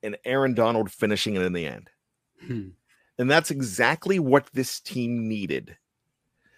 [0.02, 1.90] and Aaron Donald finishing it in the end.
[2.46, 2.70] Hmm.
[3.18, 5.78] And that's exactly what this team needed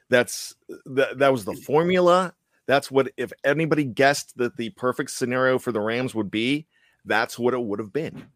[0.09, 2.33] that's that that was the formula
[2.67, 6.67] That's what if anybody guessed that the perfect scenario for the Rams would be,
[7.05, 8.27] that's what it would have been.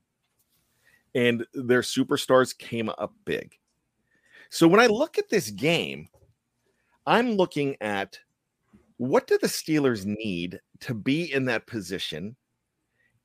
[1.15, 3.57] And their superstars came up big.
[4.49, 6.09] So when I look at this game,
[7.05, 8.19] I'm looking at
[8.97, 12.35] what do the Steelers need to be in that position?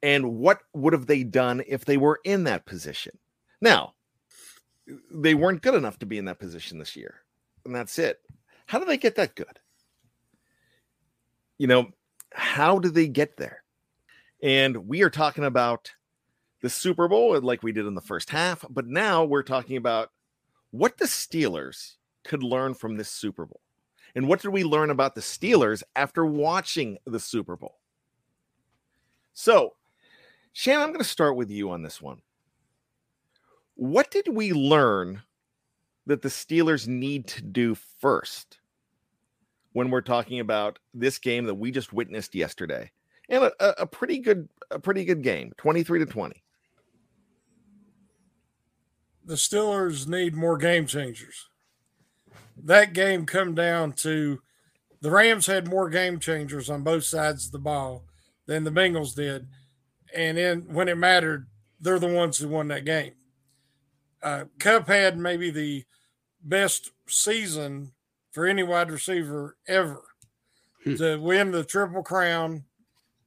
[0.02, 3.18] And what would have they done if they were in that position?
[3.60, 3.94] Now,
[5.10, 7.16] they weren't good enough to be in that position this year.
[7.64, 8.20] And that's it.
[8.66, 9.58] How do they get that good?
[11.58, 11.88] You know,
[12.32, 13.62] how do they get there?
[14.42, 15.90] And we are talking about
[16.60, 20.10] the Super Bowl like we did in the first half, but now we're talking about
[20.74, 21.92] what the Steelers
[22.24, 23.60] could learn from this Super Bowl.
[24.16, 27.78] And what did we learn about the Steelers after watching the Super Bowl?
[29.34, 29.74] So,
[30.52, 32.22] Shannon, I'm going to start with you on this one.
[33.76, 35.22] What did we learn
[36.06, 38.58] that the Steelers need to do first
[39.74, 42.90] when we're talking about this game that we just witnessed yesterday?
[43.28, 46.43] And a, a pretty good a pretty good game, 23 to 20.
[49.24, 51.48] The Steelers need more game changers.
[52.56, 54.40] That game come down to
[55.00, 58.04] the Rams had more game changers on both sides of the ball
[58.46, 59.46] than the Bengals did.
[60.14, 61.46] And then when it mattered,
[61.80, 63.14] they're the ones who won that game
[64.24, 65.84] uh, Kupp had maybe the
[66.42, 67.92] best season
[68.32, 70.02] for any wide receiver ever
[70.82, 70.96] hmm.
[70.96, 72.64] to win the Triple Crown,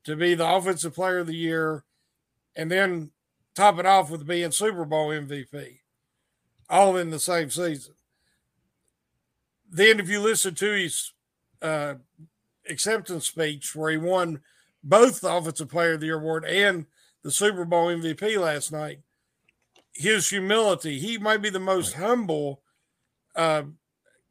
[0.04, 1.86] to be the Offensive Player of the Year,
[2.56, 3.12] and then
[3.56, 5.78] top it off with being Super Bowl MVP,
[6.70, 7.94] all in the same season.
[9.70, 11.14] Then, if you listen to his
[11.62, 11.96] uh,
[12.70, 14.42] acceptance speech where he won
[14.84, 16.86] both the Offensive Player of the Year award and
[17.24, 19.00] the Super Bowl MVP last night,
[19.98, 21.00] his humility.
[21.00, 22.62] He might be the most humble
[23.36, 23.64] uh,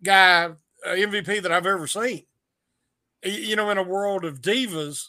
[0.02, 2.24] guy, uh, MVP that I've ever seen.
[3.22, 5.08] You know, in a world of divas,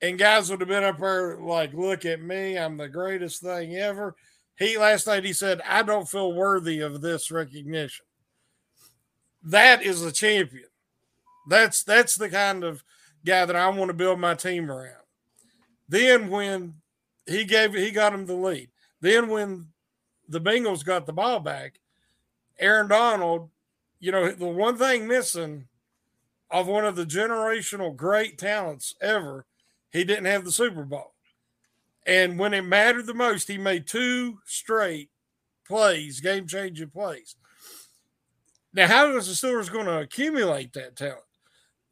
[0.00, 3.76] and guys would have been up there like, "Look at me, I'm the greatest thing
[3.76, 4.16] ever."
[4.58, 8.06] He last night he said, "I don't feel worthy of this recognition."
[9.42, 10.68] That is a champion.
[11.48, 12.84] That's that's the kind of
[13.24, 15.02] guy that I want to build my team around.
[15.88, 16.74] Then when
[17.26, 18.70] he gave he got him the lead.
[19.00, 19.68] Then when
[20.28, 21.80] the Bengals got the ball back,
[22.58, 23.50] Aaron Donald,
[23.98, 25.66] you know, the one thing missing
[26.50, 29.46] of one of the generational great talents ever,
[29.90, 31.11] he didn't have the Super Bowl.
[32.06, 35.10] And when it mattered the most, he made two straight
[35.66, 37.36] plays, game changing plays.
[38.74, 41.20] Now, how is the Steelers going to accumulate that talent?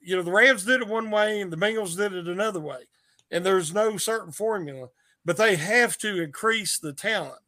[0.01, 2.85] You know, the Rams did it one way and the Bengals did it another way.
[3.31, 4.89] And there's no certain formula,
[5.25, 7.41] but they have to increase the talent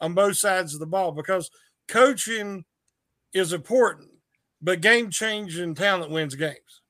[0.00, 1.50] on both sides of the ball because
[1.88, 2.64] coaching
[3.32, 4.08] is important,
[4.62, 6.82] but game changing talent wins games.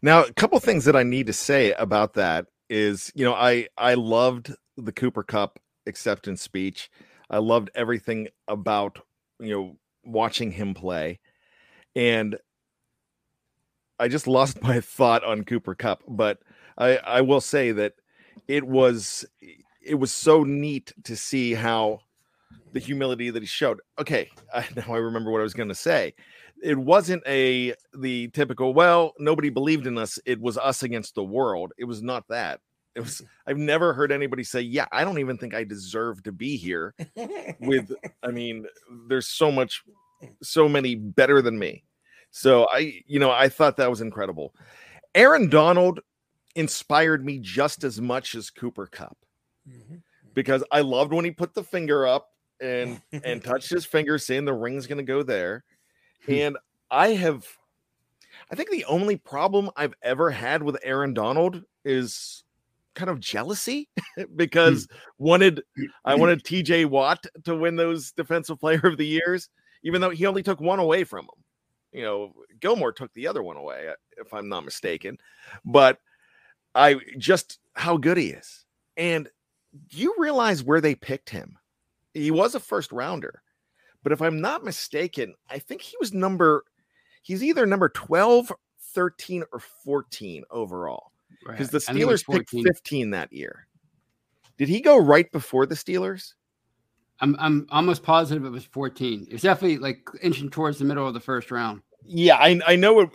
[0.00, 3.68] Now, a couple things that I need to say about that is, you know, I
[3.76, 6.90] I loved the Cooper Kupp acceptance speech.
[7.28, 8.98] I loved everything about,
[9.38, 11.20] you know, watching him play.
[11.94, 12.38] And
[13.98, 16.02] I just lost my thought on Cooper Kupp.
[16.08, 16.38] but
[16.78, 17.92] I I will say that
[18.48, 19.26] it was
[19.82, 22.00] it was so neat to see how
[22.72, 23.80] the humility that he showed.
[23.98, 26.14] Okay, I, now I remember what I was going to say.
[26.62, 28.74] It wasn't a the typical.
[28.74, 30.18] Well, nobody believed in us.
[30.24, 31.72] It was us against the world.
[31.76, 32.60] It was not that.
[32.94, 33.22] It was.
[33.46, 36.94] I've never heard anybody say, "Yeah, I don't even think I deserve to be here."
[37.60, 38.66] With, I mean,
[39.08, 39.82] there's so much,
[40.42, 41.84] so many better than me.
[42.30, 44.54] So I, you know, I thought that was incredible.
[45.14, 46.00] Aaron Donald
[46.54, 49.16] inspired me just as much as Cooper Kupp
[49.68, 49.96] Mm-hmm.
[50.34, 54.44] Because I loved when he put the finger up and and touched his finger, saying
[54.44, 55.64] the ring's going to go there.
[56.26, 56.32] Hmm.
[56.32, 56.58] And
[56.90, 57.46] I have,
[58.50, 62.44] I think the only problem I've ever had with Aaron Donald is
[62.94, 63.88] kind of jealousy
[64.36, 64.96] because hmm.
[65.18, 65.62] wanted
[66.04, 69.48] I wanted TJ Watt to win those defensive player of the years,
[69.82, 71.44] even though he only took one away from him.
[71.92, 75.18] You know, Gilmore took the other one away, uh, if I'm not mistaken.
[75.64, 75.98] But
[76.74, 78.64] I just how good he is.
[78.96, 79.28] And
[79.88, 81.58] do you realize where they picked him?
[82.14, 83.41] he was a first rounder,
[84.02, 86.64] but if I'm not mistaken, I think he was number
[87.22, 88.52] he's either number 12,
[88.94, 91.12] 13, or 14 overall.
[91.46, 91.84] Because right.
[91.84, 93.66] the Steelers picked 15 that year.
[94.58, 96.34] Did he go right before the Steelers?
[97.20, 99.28] I'm I'm almost positive it was 14.
[99.30, 101.82] It's definitely like inching towards the middle of the first round.
[102.04, 103.10] Yeah, I I know it,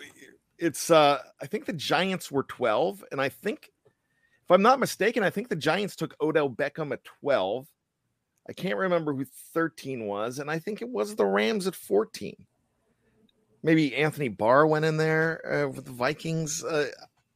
[0.58, 3.70] it's uh I think the Giants were 12, and I think
[4.44, 7.68] if I'm not mistaken, I think the Giants took Odell Beckham at 12
[8.50, 12.36] I can't remember who 13 was, and I think it was the Rams at 14.
[13.64, 16.64] maybe Anthony Barr went in there uh, with the Vikings.
[16.64, 16.88] Uh,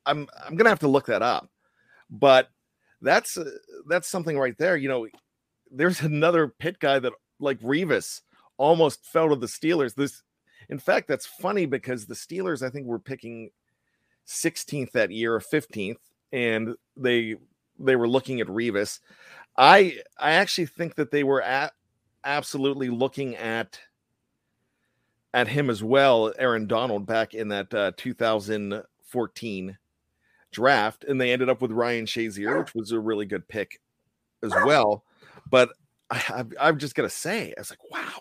[0.06, 1.50] I'm I'm gonna have to look that up,
[2.10, 2.50] but
[3.02, 3.50] that's uh,
[3.88, 4.78] that's something right there.
[4.78, 5.08] You know,
[5.72, 8.22] there's another pit guy that like Revis
[8.58, 9.96] almost fell to the Steelers.
[9.96, 10.24] This,
[10.70, 13.50] in fact, that's funny because the Steelers I think were picking
[14.28, 15.98] 16th that year or 15th,
[16.32, 17.36] and they
[17.80, 19.00] they were looking at Revis.
[19.62, 21.74] I I actually think that they were at
[22.26, 23.80] absolutely looking at
[25.36, 29.78] at him as well, Aaron Donald, back in that uh, 2014
[30.52, 33.80] draft, and they ended up with Ryan Shazier, which was a really good pick
[34.44, 35.04] as well.
[35.50, 35.70] But
[36.10, 38.20] I, I'm just gonna say, I was like, wow,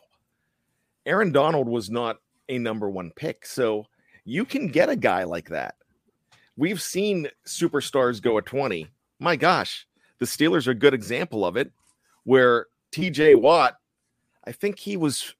[1.06, 2.18] Aaron Donald was not
[2.50, 3.86] a number one pick, so
[4.26, 5.76] you can get a guy like that.
[6.58, 8.88] We've seen superstars go at 20.
[9.18, 9.86] My gosh,
[10.20, 11.72] the Steelers are a good example of it,
[12.24, 13.76] where TJ Watt,
[14.46, 15.34] I think he was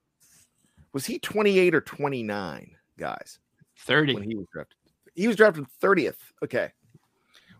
[0.92, 3.38] was he 28 or 29, guys?
[3.76, 4.14] 30.
[4.14, 4.76] When he was drafted.
[5.14, 6.16] He was drafted 30th.
[6.42, 6.70] Okay.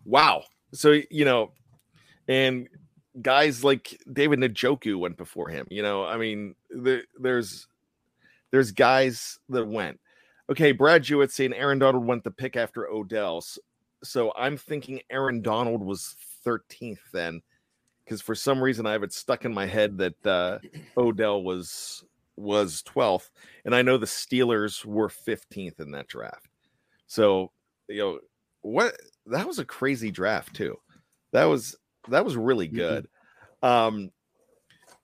[0.03, 0.43] Wow.
[0.73, 1.51] So, you know,
[2.27, 2.67] and
[3.21, 5.67] guys like David Njoku went before him.
[5.69, 7.67] You know, I mean, there, there's
[8.51, 9.99] there's guys that went.
[10.49, 13.41] Okay, Brad Jewett saying Aaron Donald went the pick after Odell.
[13.41, 13.61] So,
[14.03, 17.41] so I'm thinking Aaron Donald was 13th then,
[18.03, 20.59] because for some reason I have it stuck in my head that uh,
[20.97, 22.03] Odell was
[22.37, 23.29] was 12th,
[23.65, 26.47] and I know the Steelers were 15th in that draft.
[27.07, 27.51] So,
[27.87, 28.19] you know,
[28.61, 28.95] what
[29.27, 30.77] that was a crazy draft too.
[31.31, 31.75] That was
[32.09, 33.07] that was really good.
[33.63, 33.67] Mm-hmm.
[33.67, 34.11] Um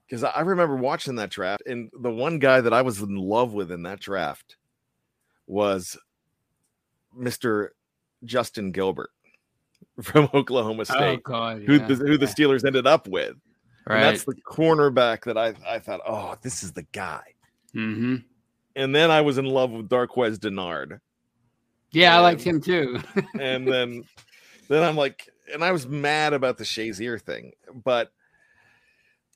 [0.08, 3.54] because I remember watching that draft, and the one guy that I was in love
[3.54, 4.56] with in that draft
[5.48, 5.98] was
[7.18, 7.70] Mr.
[8.24, 9.10] Justin Gilbert
[10.04, 11.68] from Oklahoma oh, State, oh, God, yeah.
[11.68, 13.36] who, the, who the Steelers ended up with.
[13.86, 13.98] Right.
[13.98, 17.24] And that's the cornerback that I, I thought, oh, this is the guy.
[17.74, 18.18] Mm-hmm.
[18.76, 21.00] And then I was in love with Darqueze Dennard.
[21.92, 23.00] Yeah, and, I liked him too.
[23.40, 24.04] and then
[24.68, 28.12] then I'm like, and I was mad about the Shazier thing, but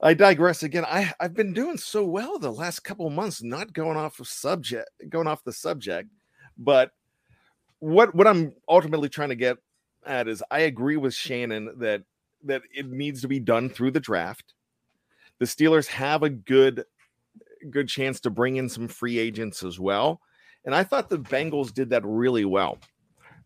[0.02, 0.84] I digress again.
[0.86, 4.28] I, I've been doing so well the last couple of months, not going off of
[4.28, 6.10] subject, going off the subject,
[6.58, 6.92] but
[7.80, 9.58] what what I'm ultimately trying to get
[10.06, 12.04] at is I agree with Shannon that
[12.44, 14.54] that it needs to be done through the draft.
[15.40, 16.86] The Steelers have a good
[17.70, 20.22] good chance to bring in some free agents as well.
[20.66, 22.78] And I thought the Bengals did that really well.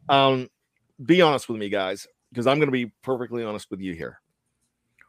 [0.10, 0.50] Um,
[1.04, 4.22] be honest with me, guys, because I'm going to be perfectly honest with you here.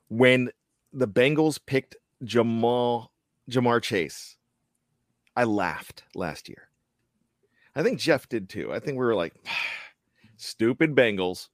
[0.09, 0.50] When
[0.92, 3.12] the Bengals picked Jamal
[3.50, 4.37] Ja'Marr Chase,
[5.37, 6.68] I laughed last year.
[7.74, 8.72] I think Jeff did too.
[8.72, 9.35] I think we were like,
[10.37, 11.49] stupid Bengals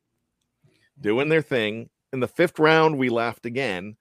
[1.01, 3.97] doing their thing in the fifth round, we laughed again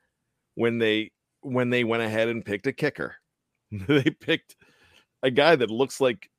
[0.55, 3.15] when they when they went ahead and picked a kicker.
[3.71, 4.55] they picked
[5.23, 6.29] a guy that looks like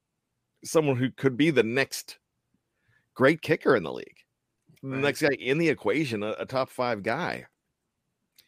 [0.64, 2.18] someone who could be the next
[3.14, 4.18] great kicker in the league.
[4.82, 4.96] Right.
[4.96, 7.46] The next guy in the equation, a, a top five guy,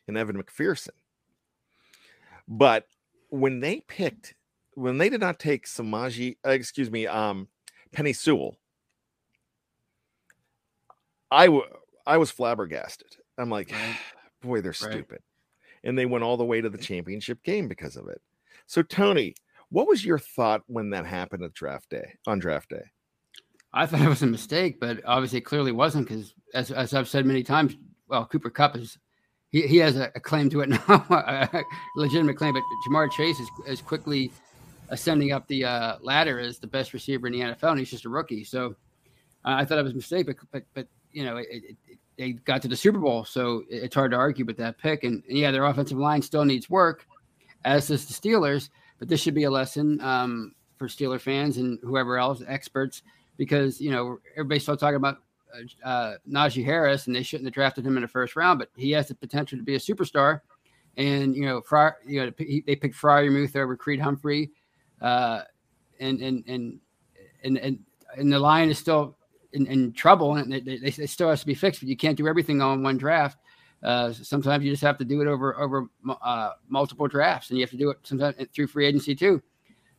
[0.06, 0.90] in Evan McPherson.
[2.46, 2.86] But
[3.30, 4.34] when they picked,
[4.74, 7.48] when they did not take Samaje, uh, excuse me, um,
[7.94, 8.58] Penei Sewell,
[11.30, 11.64] I w-
[12.06, 13.16] I was flabbergasted.
[13.38, 13.98] I'm like, right.
[14.42, 15.20] boy, they're stupid.
[15.82, 18.20] And they went all the way to the championship game because of it.
[18.66, 19.34] So, Tony,
[19.68, 22.84] what was your thought when that happened at draft day on draft day?
[23.72, 27.08] I thought it was a mistake, but obviously it clearly wasn't because, as, as I've
[27.08, 27.76] said many times,
[28.08, 28.98] well, Cooper Kupp is
[29.50, 31.62] he, he has a, a claim to it now, a
[31.96, 32.54] legitimate claim.
[32.54, 34.32] But Ja'Marr Chase is, is quickly
[34.88, 38.04] ascending up the uh, ladder as the best receiver in the NFL, and he's just
[38.04, 38.44] a rookie.
[38.44, 38.76] So
[39.44, 41.76] uh, I thought it was a mistake, but but, but you know, it, it,
[42.18, 45.04] they got to the Super Bowl, so it's hard to argue with that pick.
[45.04, 47.06] And, and, yeah, their offensive line still needs work,
[47.64, 48.68] as does the Steelers.
[48.98, 53.02] But this should be a lesson um, for Steeler fans and whoever else, experts,
[53.36, 55.18] because you know everybody's still talking about
[55.54, 58.70] uh, uh, Najee Harris, and they shouldn't have drafted him in the first round, but
[58.76, 60.40] he has the potential to be a superstar.
[60.96, 64.50] And you know, Fry, you know, they picked Freiermuth over Creed Humphrey,
[65.00, 65.42] uh,
[65.98, 66.80] and and and
[67.42, 67.78] and and
[68.16, 69.16] and the line is still
[69.54, 72.16] in, in trouble and it, it, it, still has to be fixed, but you can't
[72.16, 73.38] do everything on one draft.
[73.82, 75.86] Uh, sometimes you just have to do it over over
[76.22, 79.42] uh, multiple drafts, and you have to do it sometimes through free agency too.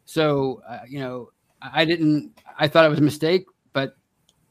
[0.05, 1.29] So uh, you know,
[1.61, 2.33] I didn't.
[2.57, 3.95] I thought it was a mistake, but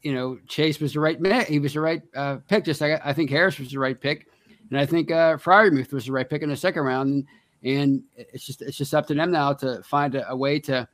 [0.03, 1.47] you know, Chase was the right man.
[1.47, 2.65] He was the right uh, pick.
[2.65, 4.29] Just like I think Harris was the right pick,
[4.71, 7.09] and I think uh, Freiermuth was the right pick in the second round.
[7.09, 7.27] And,
[7.65, 10.87] and it's just it's just up to them now to find a, a way to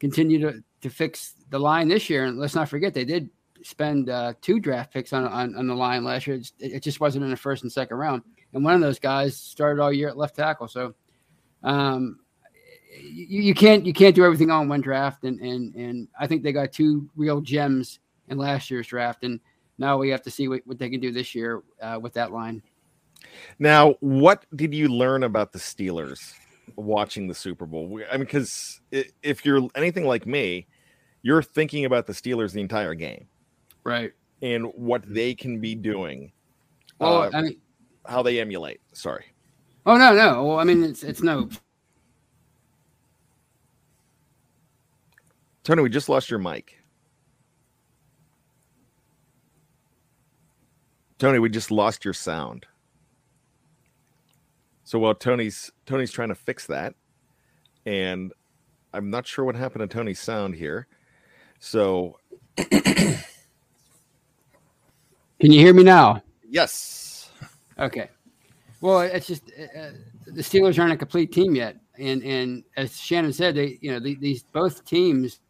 [0.00, 2.26] continue to to fix the line this year.
[2.26, 3.30] And let's not forget they did
[3.66, 6.36] spend uh, two draft picks on, on, on the line last year.
[6.36, 8.22] It, it, just wasn't in the first and second round.
[8.52, 10.68] And one of those guys started all year at left tackle.
[10.68, 10.94] So
[11.62, 12.20] um,
[13.00, 16.42] you, you can't you can't do everything on one draft, and and and I think
[16.42, 17.98] they got two real gems
[18.28, 19.40] in last year's draft, and
[19.78, 22.32] now we have to see what, what they can do this year uh, with that
[22.32, 22.62] line.
[23.58, 26.32] Now, what did you learn about the Steelers
[26.76, 28.00] watching the Super Bowl?
[28.10, 30.66] I mean, because if you're anything like me,
[31.22, 33.26] you're thinking about the Steelers the entire game,
[33.86, 34.12] right?
[34.42, 36.32] And what they can be doing.
[36.98, 37.56] Well, uh, I mean,
[38.04, 38.80] how they emulate.
[38.92, 39.24] Sorry.
[39.86, 40.44] Oh no, no.
[40.44, 41.48] Well, I mean, it's it's no.
[45.62, 46.76] Tony, we just lost your mic.
[51.18, 52.66] Tony, we just lost your sound.
[54.84, 56.94] So while Tony's Tony's trying to fix that,
[57.84, 58.32] and
[58.92, 60.86] I'm not sure what happened to Tony's sound here.
[61.58, 62.18] So
[65.40, 66.22] Can you hear me now?
[66.48, 67.30] Yes.
[67.78, 68.08] Okay.
[68.80, 69.90] Well, it's just uh, uh,
[70.26, 74.00] the Steelers aren't a complete team yet, and and as Shannon said, they you know
[74.00, 75.40] the, these both teams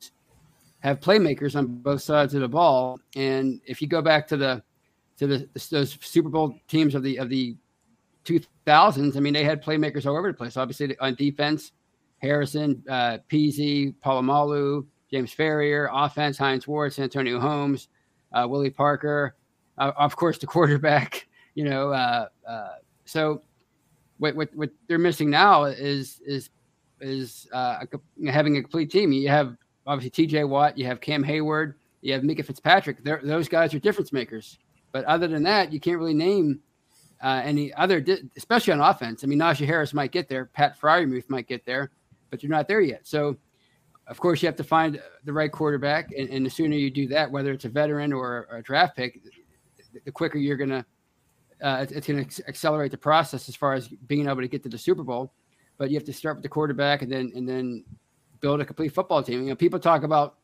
[0.80, 4.62] have playmakers on both sides of the ball, and if you go back to the
[5.18, 7.56] to the, those Super Bowl teams of the of the
[8.24, 10.56] 2000s, I mean they had playmakers all over the place.
[10.56, 11.72] Obviously on defense,
[12.18, 17.88] Harrison, uh, Peasy, Polamalu, James Farrior, offense, Hines Ward, Santonio Holmes,
[18.32, 19.36] uh, Willie Parker,
[19.78, 21.26] uh, of course the quarterback.
[21.54, 22.68] You know, uh, uh,
[23.06, 23.40] so
[24.18, 26.50] what, what what they're missing now is is
[27.00, 29.12] is uh, a, having a complete team.
[29.12, 29.56] You have
[29.86, 30.44] obviously T.J.
[30.44, 33.02] Watt, you have Cam Hayward, you have Minkah Fitzpatrick.
[33.04, 34.58] They're, those guys are difference makers.
[34.92, 36.60] But other than that, you can't really name
[37.22, 38.04] uh, any other,
[38.36, 39.24] especially on offense.
[39.24, 41.90] I mean, Najee Harris might get there, Pat Freiermuth might get there,
[42.30, 43.06] but you're not there yet.
[43.06, 43.36] So,
[44.06, 47.08] of course, you have to find the right quarterback, and, and the sooner you do
[47.08, 49.20] that, whether it's a veteran or a draft pick,
[50.04, 50.84] the quicker you're going to
[51.62, 54.68] uh, it's going to accelerate the process as far as being able to get to
[54.68, 55.32] the Super Bowl.
[55.78, 57.84] But you have to start with the quarterback and then and then
[58.40, 59.42] build a complete football team.
[59.42, 60.36] You know, people talk about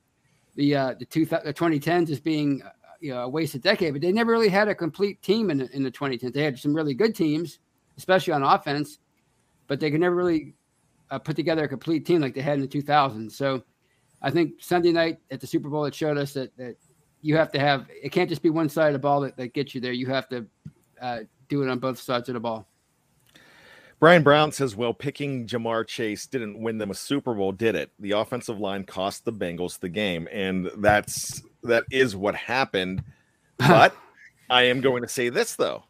[0.54, 4.02] the uh, the, two, the 2010s as being uh, you know, a wasted decade, but
[4.02, 6.32] they never really had a complete team in the, in the 2010s.
[6.32, 7.58] They had some really good teams,
[7.96, 8.98] especially on offense,
[9.66, 10.54] but they could never really
[11.10, 13.32] uh, put together a complete team like they had in the 2000s.
[13.32, 13.62] So
[14.22, 16.76] I think Sunday night at the Super Bowl, it showed us that, that
[17.22, 19.54] you have to have it can't just be one side of the ball that, that
[19.54, 19.92] gets you there.
[19.92, 20.46] You have to
[21.00, 22.66] uh, do it on both sides of the ball.
[24.00, 27.92] Brian Brown says, well, picking Ja'Marr Chase didn't win them a Super Bowl, did it?
[28.00, 30.28] The offensive line cost the Bengals the game.
[30.32, 33.02] And that's that is what happened.
[33.58, 33.94] But
[34.50, 35.84] I am going to say this though.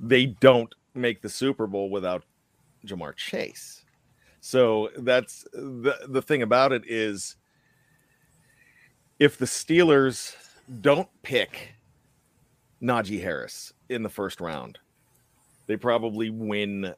[0.00, 2.22] They don't make the Super Bowl without
[2.86, 3.84] Ja'Marr Chase.
[4.40, 7.34] So that's the the thing about it is
[9.22, 10.34] if the Steelers
[10.80, 11.76] don't pick
[12.82, 14.80] Najee Harris in the first round,
[15.68, 16.92] they probably win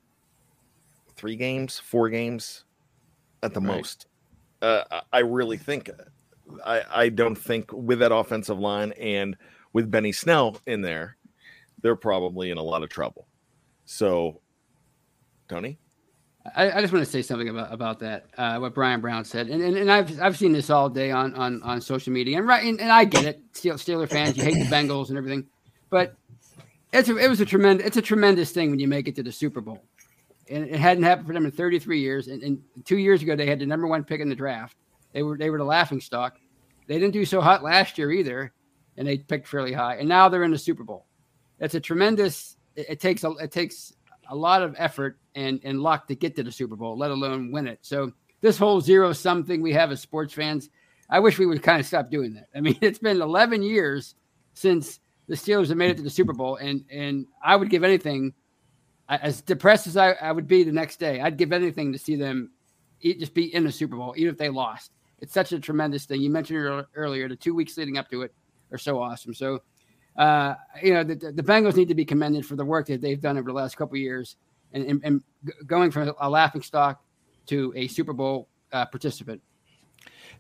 [1.17, 2.65] three games, four games
[3.43, 3.77] at the right.
[3.77, 4.07] most.
[4.63, 5.91] Uh, I really think
[6.65, 9.37] I, I don't think with that offensive line and
[9.75, 11.19] with Benny Snell in there,
[11.83, 13.29] they're probably in a lot of trouble.
[13.85, 14.41] So,
[15.47, 15.79] Tony,
[16.55, 18.27] I, I just want to say something about about that.
[18.37, 21.35] Uh, what Brian Brown said, and, and, and I've I've seen this all day on
[21.35, 23.53] on, on social media, and right, and, and I get it.
[23.55, 25.47] Steeler fans, you hate the Bengals and everything,
[25.89, 26.17] but
[26.93, 29.23] it's a, it was a tremendous it's a tremendous thing when you make it to
[29.23, 29.85] the Super Bowl,
[30.51, 32.29] and it hadn't happened for them in 33 years.
[32.29, 34.77] And, and two years ago, they had the number one pick in the draft.
[35.13, 36.37] They were they were the laughing stock.
[36.87, 38.53] They didn't do so hot last year either,
[38.99, 39.97] and they picked fairly high.
[39.97, 41.07] And now they're in the Super Bowl.
[41.59, 42.57] It's a tremendous.
[42.77, 43.95] It, it takes a it takes
[44.29, 47.53] a lot of effort and and luck to get to the Super Bowl, let alone
[47.53, 47.79] win it.
[47.83, 50.71] So this whole zero sum thing we have as sports fans,
[51.09, 52.49] I wish we would kind of stop doing that.
[52.55, 54.15] I mean, it's been 11 years
[54.55, 57.85] since the Steelers have made it to the Super Bowl, and and I would give
[57.85, 58.35] anything,
[59.09, 62.17] as depressed as I, I would be the next day, I'd give anything to see
[62.17, 62.51] them
[63.01, 64.93] eat, just be in the Super Bowl, even if they lost.
[65.21, 66.21] It's such a tremendous thing.
[66.21, 68.35] You mentioned earlier the two weeks leading up to it
[68.73, 69.33] are so awesome.
[69.33, 69.61] So,
[70.17, 73.21] uh, you know, the, the Bengals need to be commended for the work that they've
[73.21, 74.37] done over the last couple years,
[74.73, 75.23] and, and, and
[75.67, 77.03] going from a laughing stock
[77.47, 79.43] to a Super Bowl uh, participant.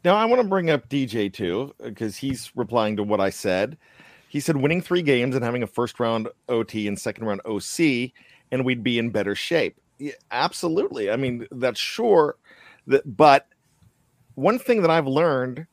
[0.04, 3.76] Now, I want to bring up DJ too, because he's replying to what I said.
[4.28, 8.10] He said winning three games and having a first round OT and second round OC,
[8.50, 9.80] and we'd be in better shape.
[9.98, 11.10] Yeah, absolutely.
[11.10, 12.36] I mean, that's sure.
[12.86, 13.46] That, but
[14.34, 15.66] one thing that I've learned,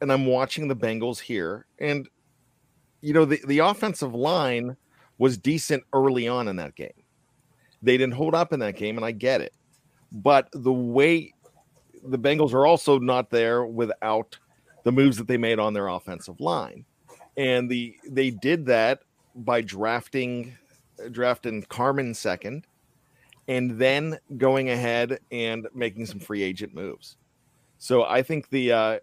[0.00, 2.08] and I'm watching the Bengals here, and
[3.00, 4.76] you know, the, the offensive line
[5.18, 6.90] was decent early on in that game.
[7.82, 9.52] They didn't hold up in that game, and I get it.
[10.10, 11.32] But the way
[12.02, 14.38] the Bengals are also not there without
[14.84, 16.84] the moves that they made on their offensive line
[17.38, 19.00] and the they did that
[19.34, 20.58] by drafting
[21.12, 22.66] drafting Carman second
[23.46, 27.16] and then going ahead and making some free agent moves.
[27.78, 28.98] So I think the uh,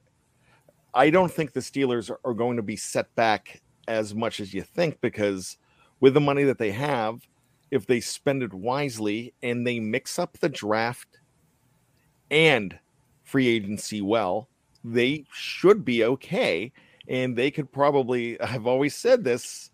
[0.94, 4.62] I don't think the Steelers are going to be set back as much as you
[4.62, 5.58] think because
[6.00, 7.28] with the money that they have,
[7.72, 11.20] if they spend it wisely and they mix up the draft
[12.30, 12.78] and
[13.24, 14.50] free agency well,
[14.84, 16.72] they should be okay.
[17.08, 19.72] And they could probably, I've always said this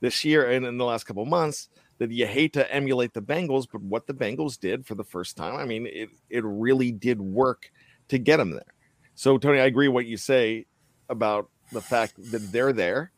[0.00, 3.66] this year and in the last couple months, that you hate to emulate the Bengals,
[3.70, 7.20] but what the Bengals did for the first time, I mean, it, it really did
[7.20, 7.70] work
[8.08, 8.74] to get them there.
[9.14, 10.66] So, Tony, I agree what you say
[11.08, 13.12] about the fact that they're there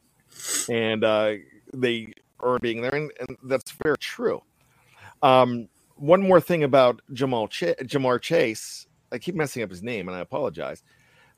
[0.68, 1.34] and uh,
[1.72, 4.42] they are being there, and, and that's very true.
[5.22, 10.08] Um, one more thing about Jamal Ch- Ja'Marr Chase, I keep messing up his name,
[10.08, 10.82] and I apologize.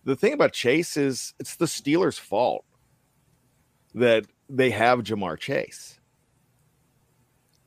[0.05, 2.65] The thing about Chase is it's the Steelers' fault
[3.95, 6.01] that they have Ja'Marr Chase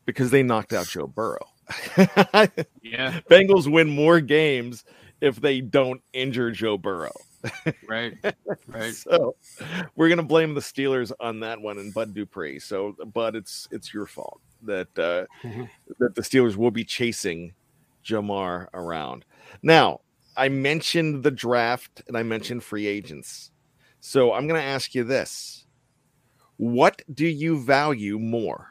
[0.06, 1.48] because they knocked out Joe Burrow.
[2.82, 3.22] yeah.
[3.30, 4.84] Bengals win more games
[5.22, 7.14] if they don't injure Joe Burrow.
[7.88, 8.14] Right.
[8.68, 8.94] Right.
[8.94, 9.36] so
[9.96, 12.60] we're gonna blame the Steelers on that one and Bud Dupree.
[12.60, 15.64] So Bud, it's it's your fault that uh Mm-hmm.
[16.00, 17.54] that the Steelers will be chasing
[18.06, 19.26] Ja'Marr around.
[19.64, 20.02] Now,
[20.38, 23.52] I mentioned the draft and I mentioned free agents.
[24.00, 25.66] So I'm gonna ask you this.
[26.58, 28.68] What do you value more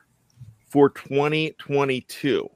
[0.68, 2.48] for 2022?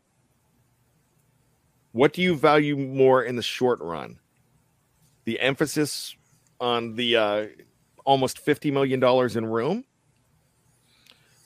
[1.93, 4.19] What do you value more in the short run?
[5.25, 6.15] The emphasis
[6.61, 7.47] on the uh,
[8.05, 9.03] almost $50 million
[9.37, 9.85] in room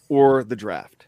[0.08, 1.06] or the draft?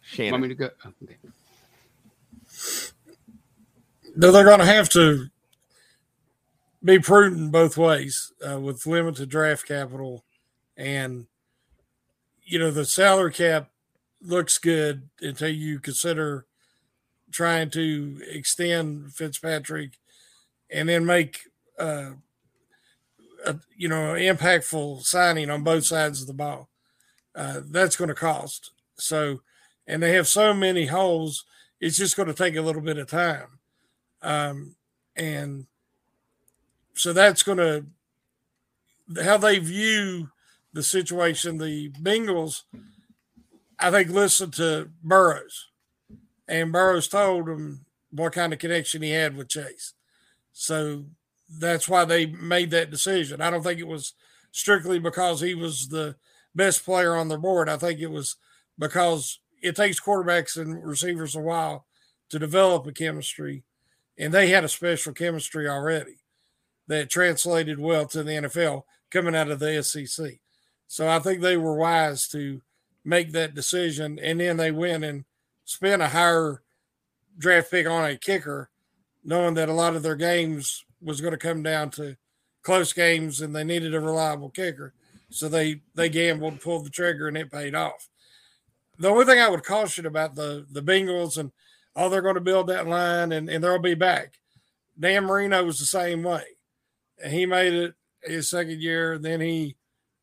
[0.00, 0.40] Want Shannon.
[0.42, 0.70] me to go?
[0.84, 1.16] oh, okay.
[4.16, 5.26] No, they're going to have to
[6.84, 10.24] be prudent both ways uh, with limited draft capital,
[10.76, 11.26] and
[12.44, 13.70] you know the salary cap
[14.22, 16.46] looks good until you consider
[17.34, 19.98] trying to extend Fitzpatrick
[20.70, 21.40] and then make
[21.78, 22.12] uh,
[23.44, 26.68] a you know impactful signing on both sides of the ball.
[27.34, 29.40] Uh, that's going to cost so,
[29.86, 31.44] and they have so many holes.
[31.80, 33.58] It's just going to take a little bit of time.
[34.22, 34.76] Um,
[35.16, 35.66] and
[36.94, 40.30] so that's going to how they view
[40.72, 41.58] the situation.
[41.58, 42.62] The Bengals,
[43.78, 45.68] I think, listen to Burrows,
[46.48, 49.94] and Burrows told him what kind of connection he had with Chase.
[50.52, 51.04] So
[51.58, 53.40] that's why they made that decision.
[53.40, 54.14] I don't think it was
[54.52, 56.16] strictly because he was the
[56.54, 57.68] best player on the board.
[57.68, 58.36] I think it was
[58.78, 61.86] because it takes quarterbacks and receivers a while
[62.30, 63.64] to develop a chemistry
[64.18, 66.18] and they had a special chemistry already
[66.86, 70.40] that translated well to the NFL coming out of the SEC.
[70.86, 72.60] So I think they were wise to
[73.04, 75.24] make that decision, and then they went and
[75.64, 76.62] spent a higher
[77.38, 78.70] draft pick on a kicker,
[79.24, 82.16] knowing that a lot of their games was going to come down to
[82.62, 84.94] close games, and they needed a reliable kicker.
[85.30, 88.08] So they they gambled, pulled the trigger, and it paid off.
[88.98, 91.50] The only thing I would caution about the the Bengals and
[91.96, 94.38] oh, they're going to build that line and, and they'll be back.
[94.98, 96.44] Dan Marino was the same way.
[97.22, 99.18] And he made it his second year.
[99.18, 99.76] Then he,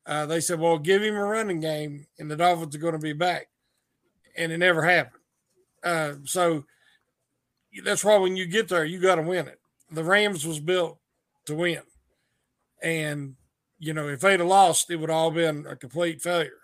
[0.05, 2.99] uh, they said, well, give him a running game and the Dolphins are going to
[2.99, 3.47] be back.
[4.37, 5.20] And it never happened.
[5.83, 6.65] Uh, so
[7.83, 9.59] that's why when you get there, you got to win it.
[9.91, 10.97] The Rams was built
[11.45, 11.81] to win.
[12.81, 13.35] And,
[13.79, 16.57] you know, if they'd have lost, it would all been a complete failure.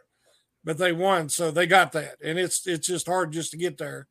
[0.63, 2.15] But they won, so they got that.
[2.24, 4.07] And it's it's just hard just to get there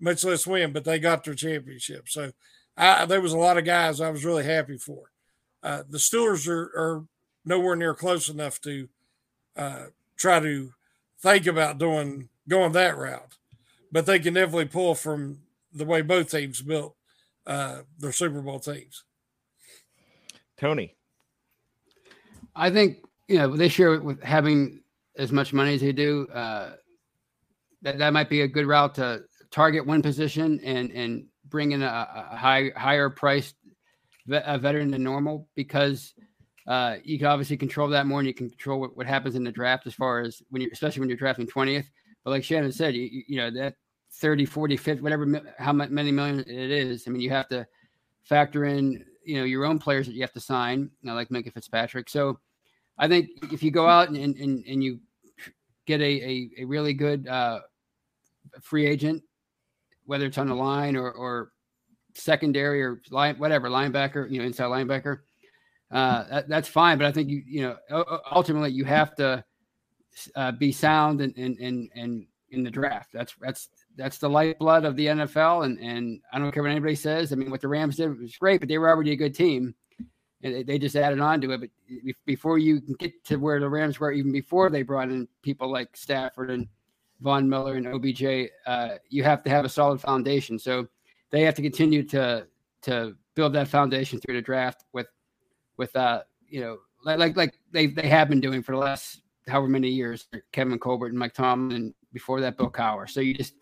[0.00, 2.08] much less win, but they got their championship.
[2.08, 2.32] So
[2.76, 5.10] I, there was a lot of guys I was really happy for.
[5.62, 7.04] Uh, the Steelers are, are,
[7.46, 8.88] nowhere near close enough to
[9.54, 9.84] uh,
[10.16, 10.72] try to
[11.20, 13.36] think about doing going that route,
[13.94, 15.38] but they can definitely pull from
[15.72, 16.96] the way both teams built
[17.46, 19.04] uh, their Super Bowl teams.
[20.58, 20.96] Tony.
[22.56, 24.82] I think you know this year with having
[25.16, 26.72] as much money as they do, uh,
[27.82, 29.22] that that might be a good route to
[29.52, 33.54] target one position and and bring in a, a high higher priced
[34.28, 36.14] a veteran than normal because
[36.66, 39.44] uh, you can obviously control that more and you can control what, what happens in
[39.44, 41.84] the draft as far as when you especially when you're drafting 20th
[42.24, 43.74] but like shannon said you, you know that
[44.20, 47.66] 30 40 50 whatever how many million it is i mean you have to
[48.22, 51.28] factor in you know your own players that you have to sign you know, like
[51.28, 52.38] Minkah Fitzpatrick so
[52.98, 55.00] i think if you go out and and, and you
[55.86, 57.60] get a, a, a really good uh,
[58.62, 59.22] free agent
[60.06, 61.52] whether it's on the line or, or
[62.14, 65.20] secondary or line, whatever linebacker, you know, inside linebacker.
[65.90, 69.44] Uh, that, that's fine, but I think you, you know, ultimately you have to
[70.34, 73.10] uh, be sound and and and and in the draft.
[73.12, 75.64] That's that's that's the lifeblood of the NFL.
[75.64, 77.32] And and I don't care what anybody says.
[77.32, 79.74] I mean, what the Rams did was great, but they were already a good team,
[80.42, 81.60] and they just added on to it.
[81.60, 81.70] But
[82.26, 85.70] before you can get to where the Rams were, even before they brought in people
[85.70, 86.68] like Stafford and
[87.20, 90.58] Von Miller and OBJ, uh, you have to have a solid foundation.
[90.58, 90.88] So
[91.30, 92.46] they have to continue to
[92.82, 95.08] to build that foundation through the draft with
[95.76, 99.22] with uh you know like like, like they they have been doing for the last
[99.48, 103.08] however many years Kevin Colbert and Mike Tomlin and before that Bill Cowher.
[103.10, 103.54] So you just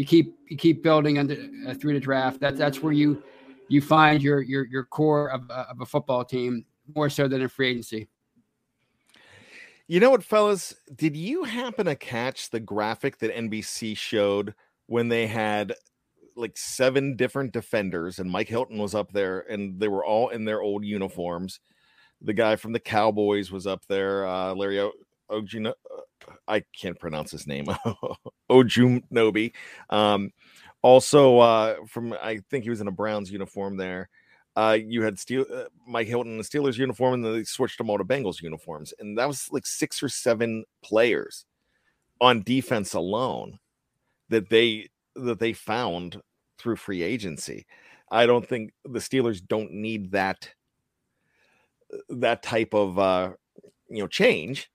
[0.00, 1.36] you keep you keep building under
[1.68, 2.40] uh, through the draft.
[2.40, 3.22] That's that's where you
[3.68, 7.42] you find your your your core of, uh, of a football team more so than
[7.42, 8.08] a free agency.
[9.88, 10.74] You know what, fellas?
[10.96, 14.54] Did you happen to catch the graphic that NBC showed
[14.86, 15.74] when they had
[16.34, 20.46] like seven different defenders and Mike Hilton was up there and they were all in
[20.46, 21.60] their old uniforms?
[22.22, 24.92] The guy from the Cowboys was up there, uh, Larry o-
[25.30, 25.74] Ogino-
[26.48, 27.66] I can't pronounce his name,
[28.50, 29.52] Ojunobi.
[29.88, 30.32] Um,
[30.82, 34.08] also, uh, from I think he was in a Browns uniform there.
[34.56, 37.78] Uh, you had Steel, uh, Mike Hilton in the Steelers uniform, and then they switched
[37.78, 41.44] them all to Bengals uniforms, and that was like six or seven players
[42.20, 43.58] on defense alone
[44.28, 46.20] that they that they found
[46.58, 47.66] through free agency.
[48.10, 50.50] I don't think the Steelers don't need that
[52.08, 53.32] that type of uh,
[53.88, 54.70] you know change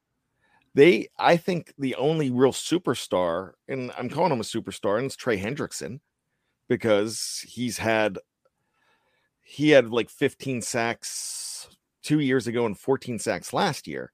[0.75, 5.15] they, I think, the only real superstar, and I'm calling him a superstar, and it's
[5.15, 6.01] Trey Hendrickson
[6.67, 8.19] because he's had
[9.41, 11.69] he had like 15 sacks
[12.03, 14.11] two years ago and 14 sacks last year.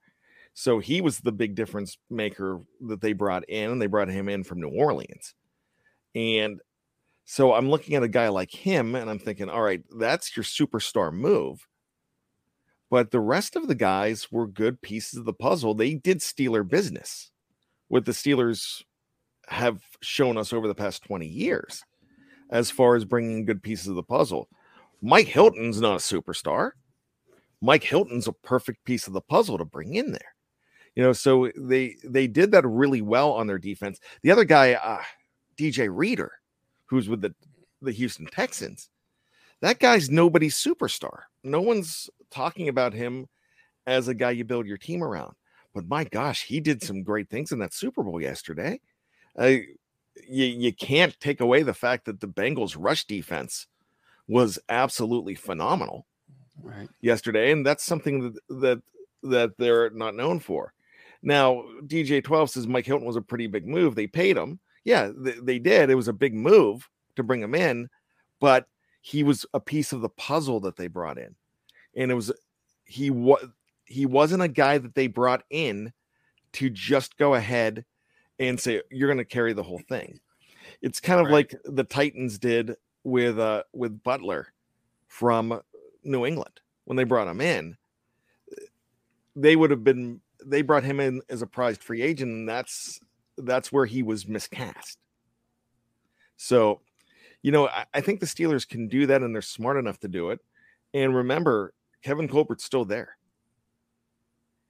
[0.53, 4.29] So he was the big difference maker that they brought in, and they brought him
[4.29, 5.33] in from New Orleans.
[6.13, 6.61] And
[7.25, 10.43] so I'm looking at a guy like him, and I'm thinking, all right, that's your
[10.43, 11.65] superstar move.
[12.91, 15.73] But the rest of the guys were good pieces of the puzzle.
[15.73, 17.31] They did Steeler business,
[17.87, 18.83] what the Steelers
[19.47, 21.83] have shown us over the past 20 years
[22.49, 24.49] as far as bringing good pieces of the puzzle.
[25.01, 26.71] Mike Hilton's not a superstar.
[27.61, 30.35] Mike Hilton's a perfect piece of the puzzle to bring in there.
[30.95, 34.01] You know, so they they did that really well on their defense.
[34.21, 35.01] The other guy, uh,
[35.57, 36.33] DJ Reader,
[36.87, 37.33] who's with the
[37.81, 38.89] the Houston Texans,
[39.61, 41.23] that guy's nobody's superstar.
[41.43, 43.27] No one's talking about him
[43.87, 45.33] as a guy you build your team around.
[45.73, 48.79] But my gosh, he did some great things in that Super Bowl yesterday.
[49.37, 49.57] Uh,
[50.27, 53.67] you, you can't take away the fact that the Bengals' rush defense
[54.27, 56.05] was absolutely phenomenal
[56.61, 56.89] right.
[56.99, 58.81] yesterday, and that's something that, that
[59.23, 60.73] that they're not known for.
[61.21, 63.93] Now, DJ 12 says Mike Hilton was a pretty big move.
[63.93, 64.59] They paid him.
[64.83, 65.89] Yeah, they, they did.
[65.89, 67.87] It was a big move to bring him in,
[68.39, 68.65] but
[69.01, 71.35] he was a piece of the puzzle that they brought in
[71.95, 72.31] and it was
[72.85, 73.45] he was
[73.85, 75.91] he wasn't a guy that they brought in
[76.53, 77.85] to just go ahead
[78.39, 80.19] and say you're going to carry the whole thing.
[80.81, 81.33] It's kind of right.
[81.33, 84.47] like the Titans did with uh with Butler
[85.07, 85.61] from
[86.03, 87.77] New England when they brought him in.
[89.35, 92.99] They would have been they brought him in as a prized free agent, and that's
[93.37, 94.97] that's where he was miscast.
[96.37, 96.81] So,
[97.41, 100.07] you know, I, I think the Steelers can do that, and they're smart enough to
[100.07, 100.39] do it.
[100.93, 103.17] And remember, Kevin Colbert's still there.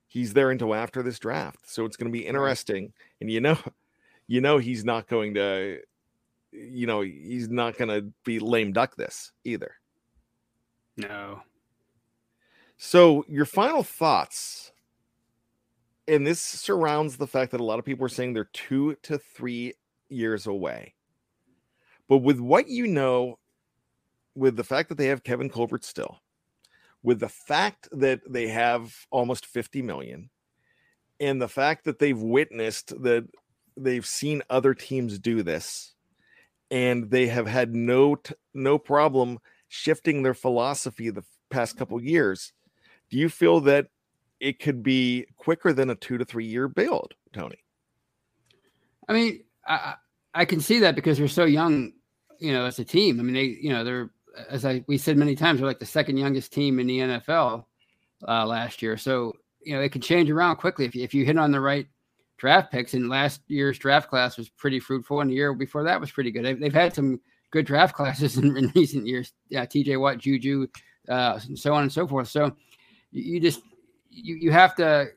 [0.07, 1.69] He's there until after this draft.
[1.69, 2.91] So it's going to be interesting.
[3.19, 3.57] And you know,
[4.27, 5.79] you know, he's not going to,
[6.51, 9.75] you know, he's not going to be lame duck this either.
[10.97, 11.41] No.
[12.77, 14.71] So your final thoughts,
[16.07, 19.17] and this surrounds the fact that a lot of people are saying they're two to
[19.17, 19.73] three
[20.09, 20.95] years away.
[22.11, 23.39] But with what you know,
[24.35, 26.19] with the fact that they have Kevin Colbert still,
[27.01, 30.29] with the fact that they have almost 50 million
[31.21, 33.29] and the fact that they've witnessed that
[33.77, 35.93] they've seen other teams do this
[36.69, 39.39] and they have had no t- no problem
[39.69, 42.51] shifting their philosophy the past couple years
[43.09, 43.87] do you feel that
[44.41, 47.63] it could be quicker than a 2 to 3 year build tony?
[49.07, 49.93] I mean i
[50.33, 51.93] i can see that because they're so young
[52.41, 54.09] you know as a team i mean they you know they're
[54.49, 57.65] as I we said many times, they're like the second youngest team in the NFL
[58.27, 58.97] uh, last year.
[58.97, 61.59] So you know it can change around quickly if you, if you hit on the
[61.59, 61.87] right
[62.37, 62.93] draft picks.
[62.93, 66.31] And last year's draft class was pretty fruitful, and the year before that was pretty
[66.31, 66.45] good.
[66.45, 67.19] They've, they've had some
[67.51, 69.33] good draft classes in, in recent years.
[69.49, 69.97] Yeah, T.J.
[69.97, 70.67] Watt, Juju,
[71.09, 72.29] uh, and so on and so forth.
[72.29, 72.55] So
[73.11, 73.61] you, you just
[74.09, 75.07] you you have to.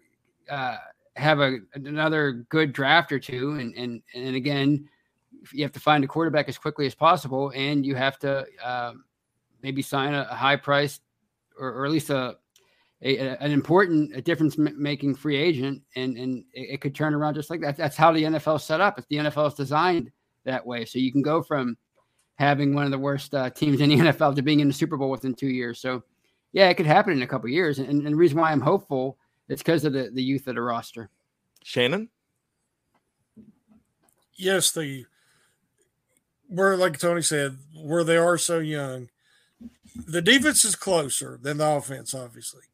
[0.51, 0.77] Uh,
[1.16, 4.85] have a another good draft or two and and and again
[5.53, 8.92] you have to find a quarterback as quickly as possible, and you have to uh,
[9.62, 11.01] maybe sign a, a high price
[11.59, 12.36] or, or, at least a
[13.03, 17.14] a, a, an important, a difference making free agent, and and it, it, could turn
[17.14, 17.76] around just like that.
[17.76, 18.99] That's how the NFL is set up.
[18.99, 20.11] It's the NFL is designed
[20.45, 21.76] that way, so you can go from
[22.36, 24.97] having one of the worst uh, teams in the NFL to being in the Super
[24.97, 25.80] Bowl within two years.
[25.80, 26.03] So,
[26.53, 27.78] yeah, it could happen in a couple years.
[27.78, 29.18] And, and, the reason why I'm hopeful
[29.49, 31.11] is because of the, the youth of the roster.
[31.62, 32.09] Shannon?
[34.36, 35.05] Yes, the
[36.49, 39.09] where like Tony said, where they are so young,
[40.07, 42.64] the defense is closer than the offense, obviously.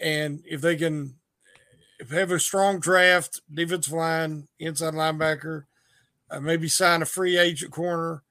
[0.00, 1.14] And if they can
[1.98, 5.64] if they have a strong draft, defensive line, inside linebacker,
[6.30, 8.24] uh, maybe sign a free agent corner,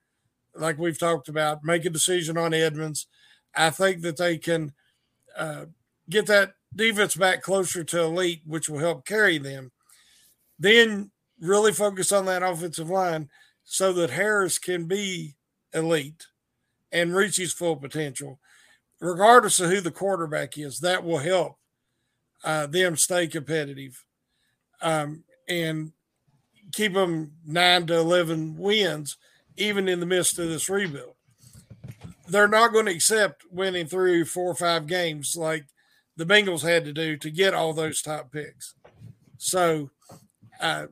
[0.54, 3.06] like we've talked about, make a decision on Edmonds.
[3.54, 4.74] I think that they can
[5.36, 5.66] uh,
[6.10, 9.72] get that defense back closer to elite, which will help carry them.
[10.58, 11.10] Then
[11.40, 13.30] really focus on that offensive line
[13.64, 15.36] so that Harris can be
[15.72, 16.26] elite
[16.90, 18.38] and reach his full potential,
[19.00, 20.80] regardless of who the quarterback is.
[20.80, 21.56] That will help
[22.44, 24.04] uh, them stay competitive
[24.80, 25.92] um, and
[26.72, 29.16] keep them nine to 11 wins
[29.56, 31.14] even in the midst of this rebuild.
[32.28, 35.66] They're not going to accept winning through four or five games like
[36.16, 38.74] the Bengals had to do to get all those top picks.
[39.38, 39.90] So
[40.60, 40.86] uh,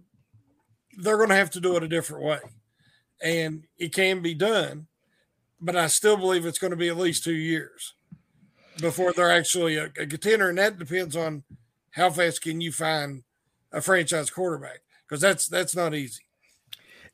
[0.98, 2.40] they're going to have to do it a different way.
[3.22, 4.86] And it can be done,
[5.60, 7.94] but I still believe it's going to be at least two years
[8.80, 10.48] before they're actually a, a contender.
[10.48, 11.44] And that depends on
[11.92, 13.24] how fast can you find
[13.72, 16.22] a franchise quarterback because that's that's not easy.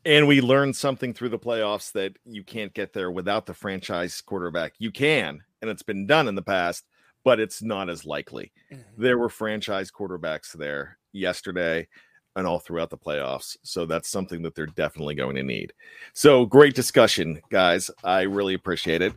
[0.05, 4.21] And we learned something through the playoffs that you can't get there without the franchise
[4.21, 4.75] quarterback.
[4.79, 6.87] You can, and it's been done in the past,
[7.25, 8.53] but it's not as likely.
[8.73, 9.03] Mm-hmm.
[9.03, 11.89] There were franchise quarterbacks there yesterday
[12.37, 13.57] and all throughout the playoffs.
[13.63, 15.73] So that's something that they're definitely going to need.
[16.13, 17.91] So great discussion, guys.
[18.05, 19.15] I really appreciate it.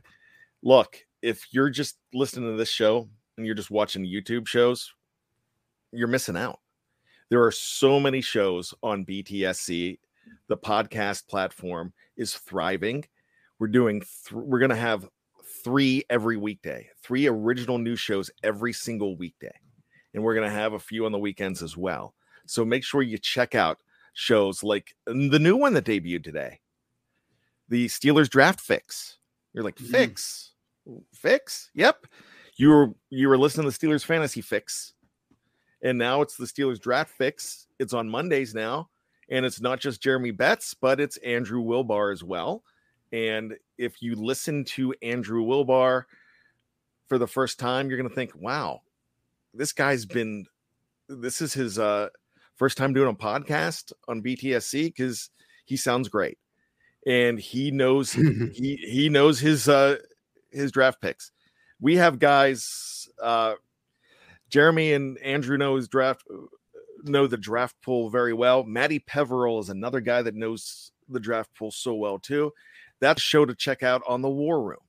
[0.63, 3.07] Look, if you're just listening to this show
[3.37, 4.91] and you're just watching YouTube shows,
[5.91, 6.59] you're missing out.
[7.29, 9.99] There are so many shows on BTSC
[10.47, 13.05] the podcast platform is thriving.
[13.59, 15.07] We're doing, th- we're going to have
[15.63, 19.53] three every weekday, three original new shows every single weekday.
[20.13, 22.13] And we're going to have a few on the weekends as well.
[22.49, 23.79] So make sure you check out
[24.13, 26.59] shows like the new one that debuted today,
[27.67, 29.17] the Steelers Draft Fix.
[29.53, 29.91] You're like, mm-hmm.
[29.91, 30.51] fix,
[31.13, 31.71] fix?
[31.73, 32.07] Yep.
[32.55, 34.93] You were you were listening to the Steelers Fantasy Fix,
[35.81, 37.67] and now it's the Steelers Draft Fix.
[37.79, 38.89] It's on Mondays now.
[39.31, 42.63] And it's not just Jeremy Betts, but it's Andrew Wilbar as well.
[43.11, 46.05] And if you listen to Andrew Wilbar
[47.07, 48.81] for the first time, you're going to think, wow,
[49.53, 50.47] this guy's been,
[51.07, 52.09] this is his uh,
[52.59, 55.29] first time doing a podcast on BTSC because
[55.65, 56.37] he sounds great.
[57.07, 58.11] And he knows
[58.53, 59.95] he he knows his uh
[60.51, 61.31] his draft picks.
[61.81, 63.55] We have guys uh
[64.49, 66.23] Jeremy and Andrew know his draft
[67.03, 68.63] know the draft pool very well.
[68.63, 72.51] Matty Peveril is another guy that knows the draft pool so well too.
[72.99, 74.79] That's show to check out on the War Room.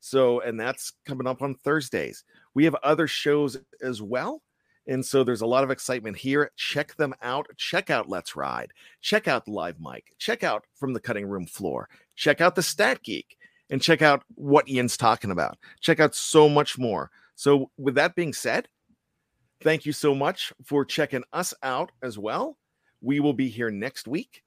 [0.00, 2.24] So, and that's coming up on Thursdays.
[2.54, 4.42] We have other shows as well.
[4.88, 6.50] And so there's a lot of excitement here.
[6.56, 7.46] Check them out.
[7.56, 8.72] Check out Let's Ride.
[9.00, 10.12] Check out the live mic.
[10.18, 11.88] Check out from the cutting room floor.
[12.16, 13.36] Check out the Stat Geek
[13.70, 15.58] and check out what Ian's talking about.
[15.80, 17.10] Check out so much more.
[17.36, 18.66] So, with that being said,
[19.60, 22.56] Thank you so much for checking us out as well.
[23.00, 24.42] We will be here next week.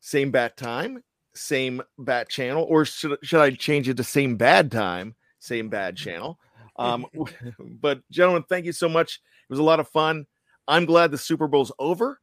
[0.00, 1.02] Same bat time,
[1.34, 5.96] same bat channel, or should, should I change it to same bad time, same bad
[5.96, 6.38] channel?
[6.76, 7.06] Um,
[7.80, 9.20] but, gentlemen, thank you so much.
[9.48, 10.26] It was a lot of fun.
[10.66, 12.20] I'm glad the Super Bowl's over.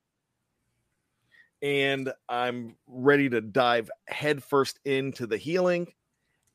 [1.61, 5.93] And I'm ready to dive headfirst into the healing.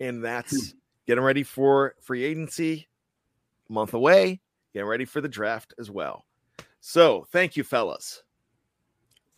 [0.00, 0.78] And that's hmm.
[1.06, 2.88] getting ready for free agency,
[3.68, 4.40] month away
[4.76, 6.26] getting ready for the draft as well.
[6.80, 8.22] So thank you, fellas.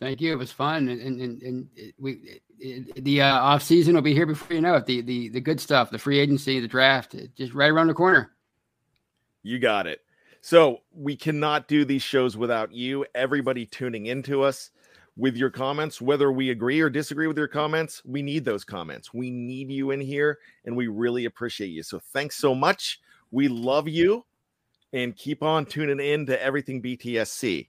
[0.01, 0.33] Thank you.
[0.33, 4.25] It was fun, and and, and we it, the uh, off season will be here
[4.25, 4.85] before you know it.
[4.85, 8.33] The the the good stuff, the free agency, the draft, just right around the corner.
[9.43, 10.01] You got it.
[10.41, 13.05] So we cannot do these shows without you.
[13.13, 14.71] Everybody tuning into us
[15.17, 19.13] with your comments, whether we agree or disagree with your comments, we need those comments.
[19.13, 21.83] We need you in here, and we really appreciate you.
[21.83, 23.01] So thanks so much.
[23.31, 24.25] We love you
[24.93, 27.67] and keep on tuning in to everything BTSC.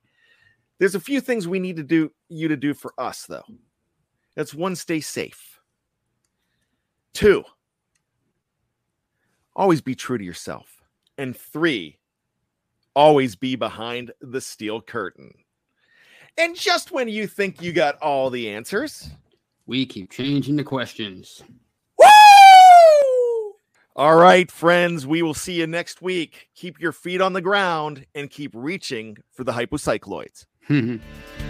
[0.79, 3.45] There's a few things we need to do you to do for us though.
[4.37, 5.61] That's one, stay safe.
[7.13, 7.45] Two,
[9.55, 10.83] always be true to yourself.
[11.19, 11.99] And three,
[12.95, 15.33] always be behind the steel curtain.
[16.39, 19.11] And just when you think you got all the answers,
[19.67, 21.43] we keep changing the questions.
[23.97, 26.49] All right, friends, we will see you next week.
[26.55, 30.47] Keep your feet on the ground and keep reaching for the hypocycloids.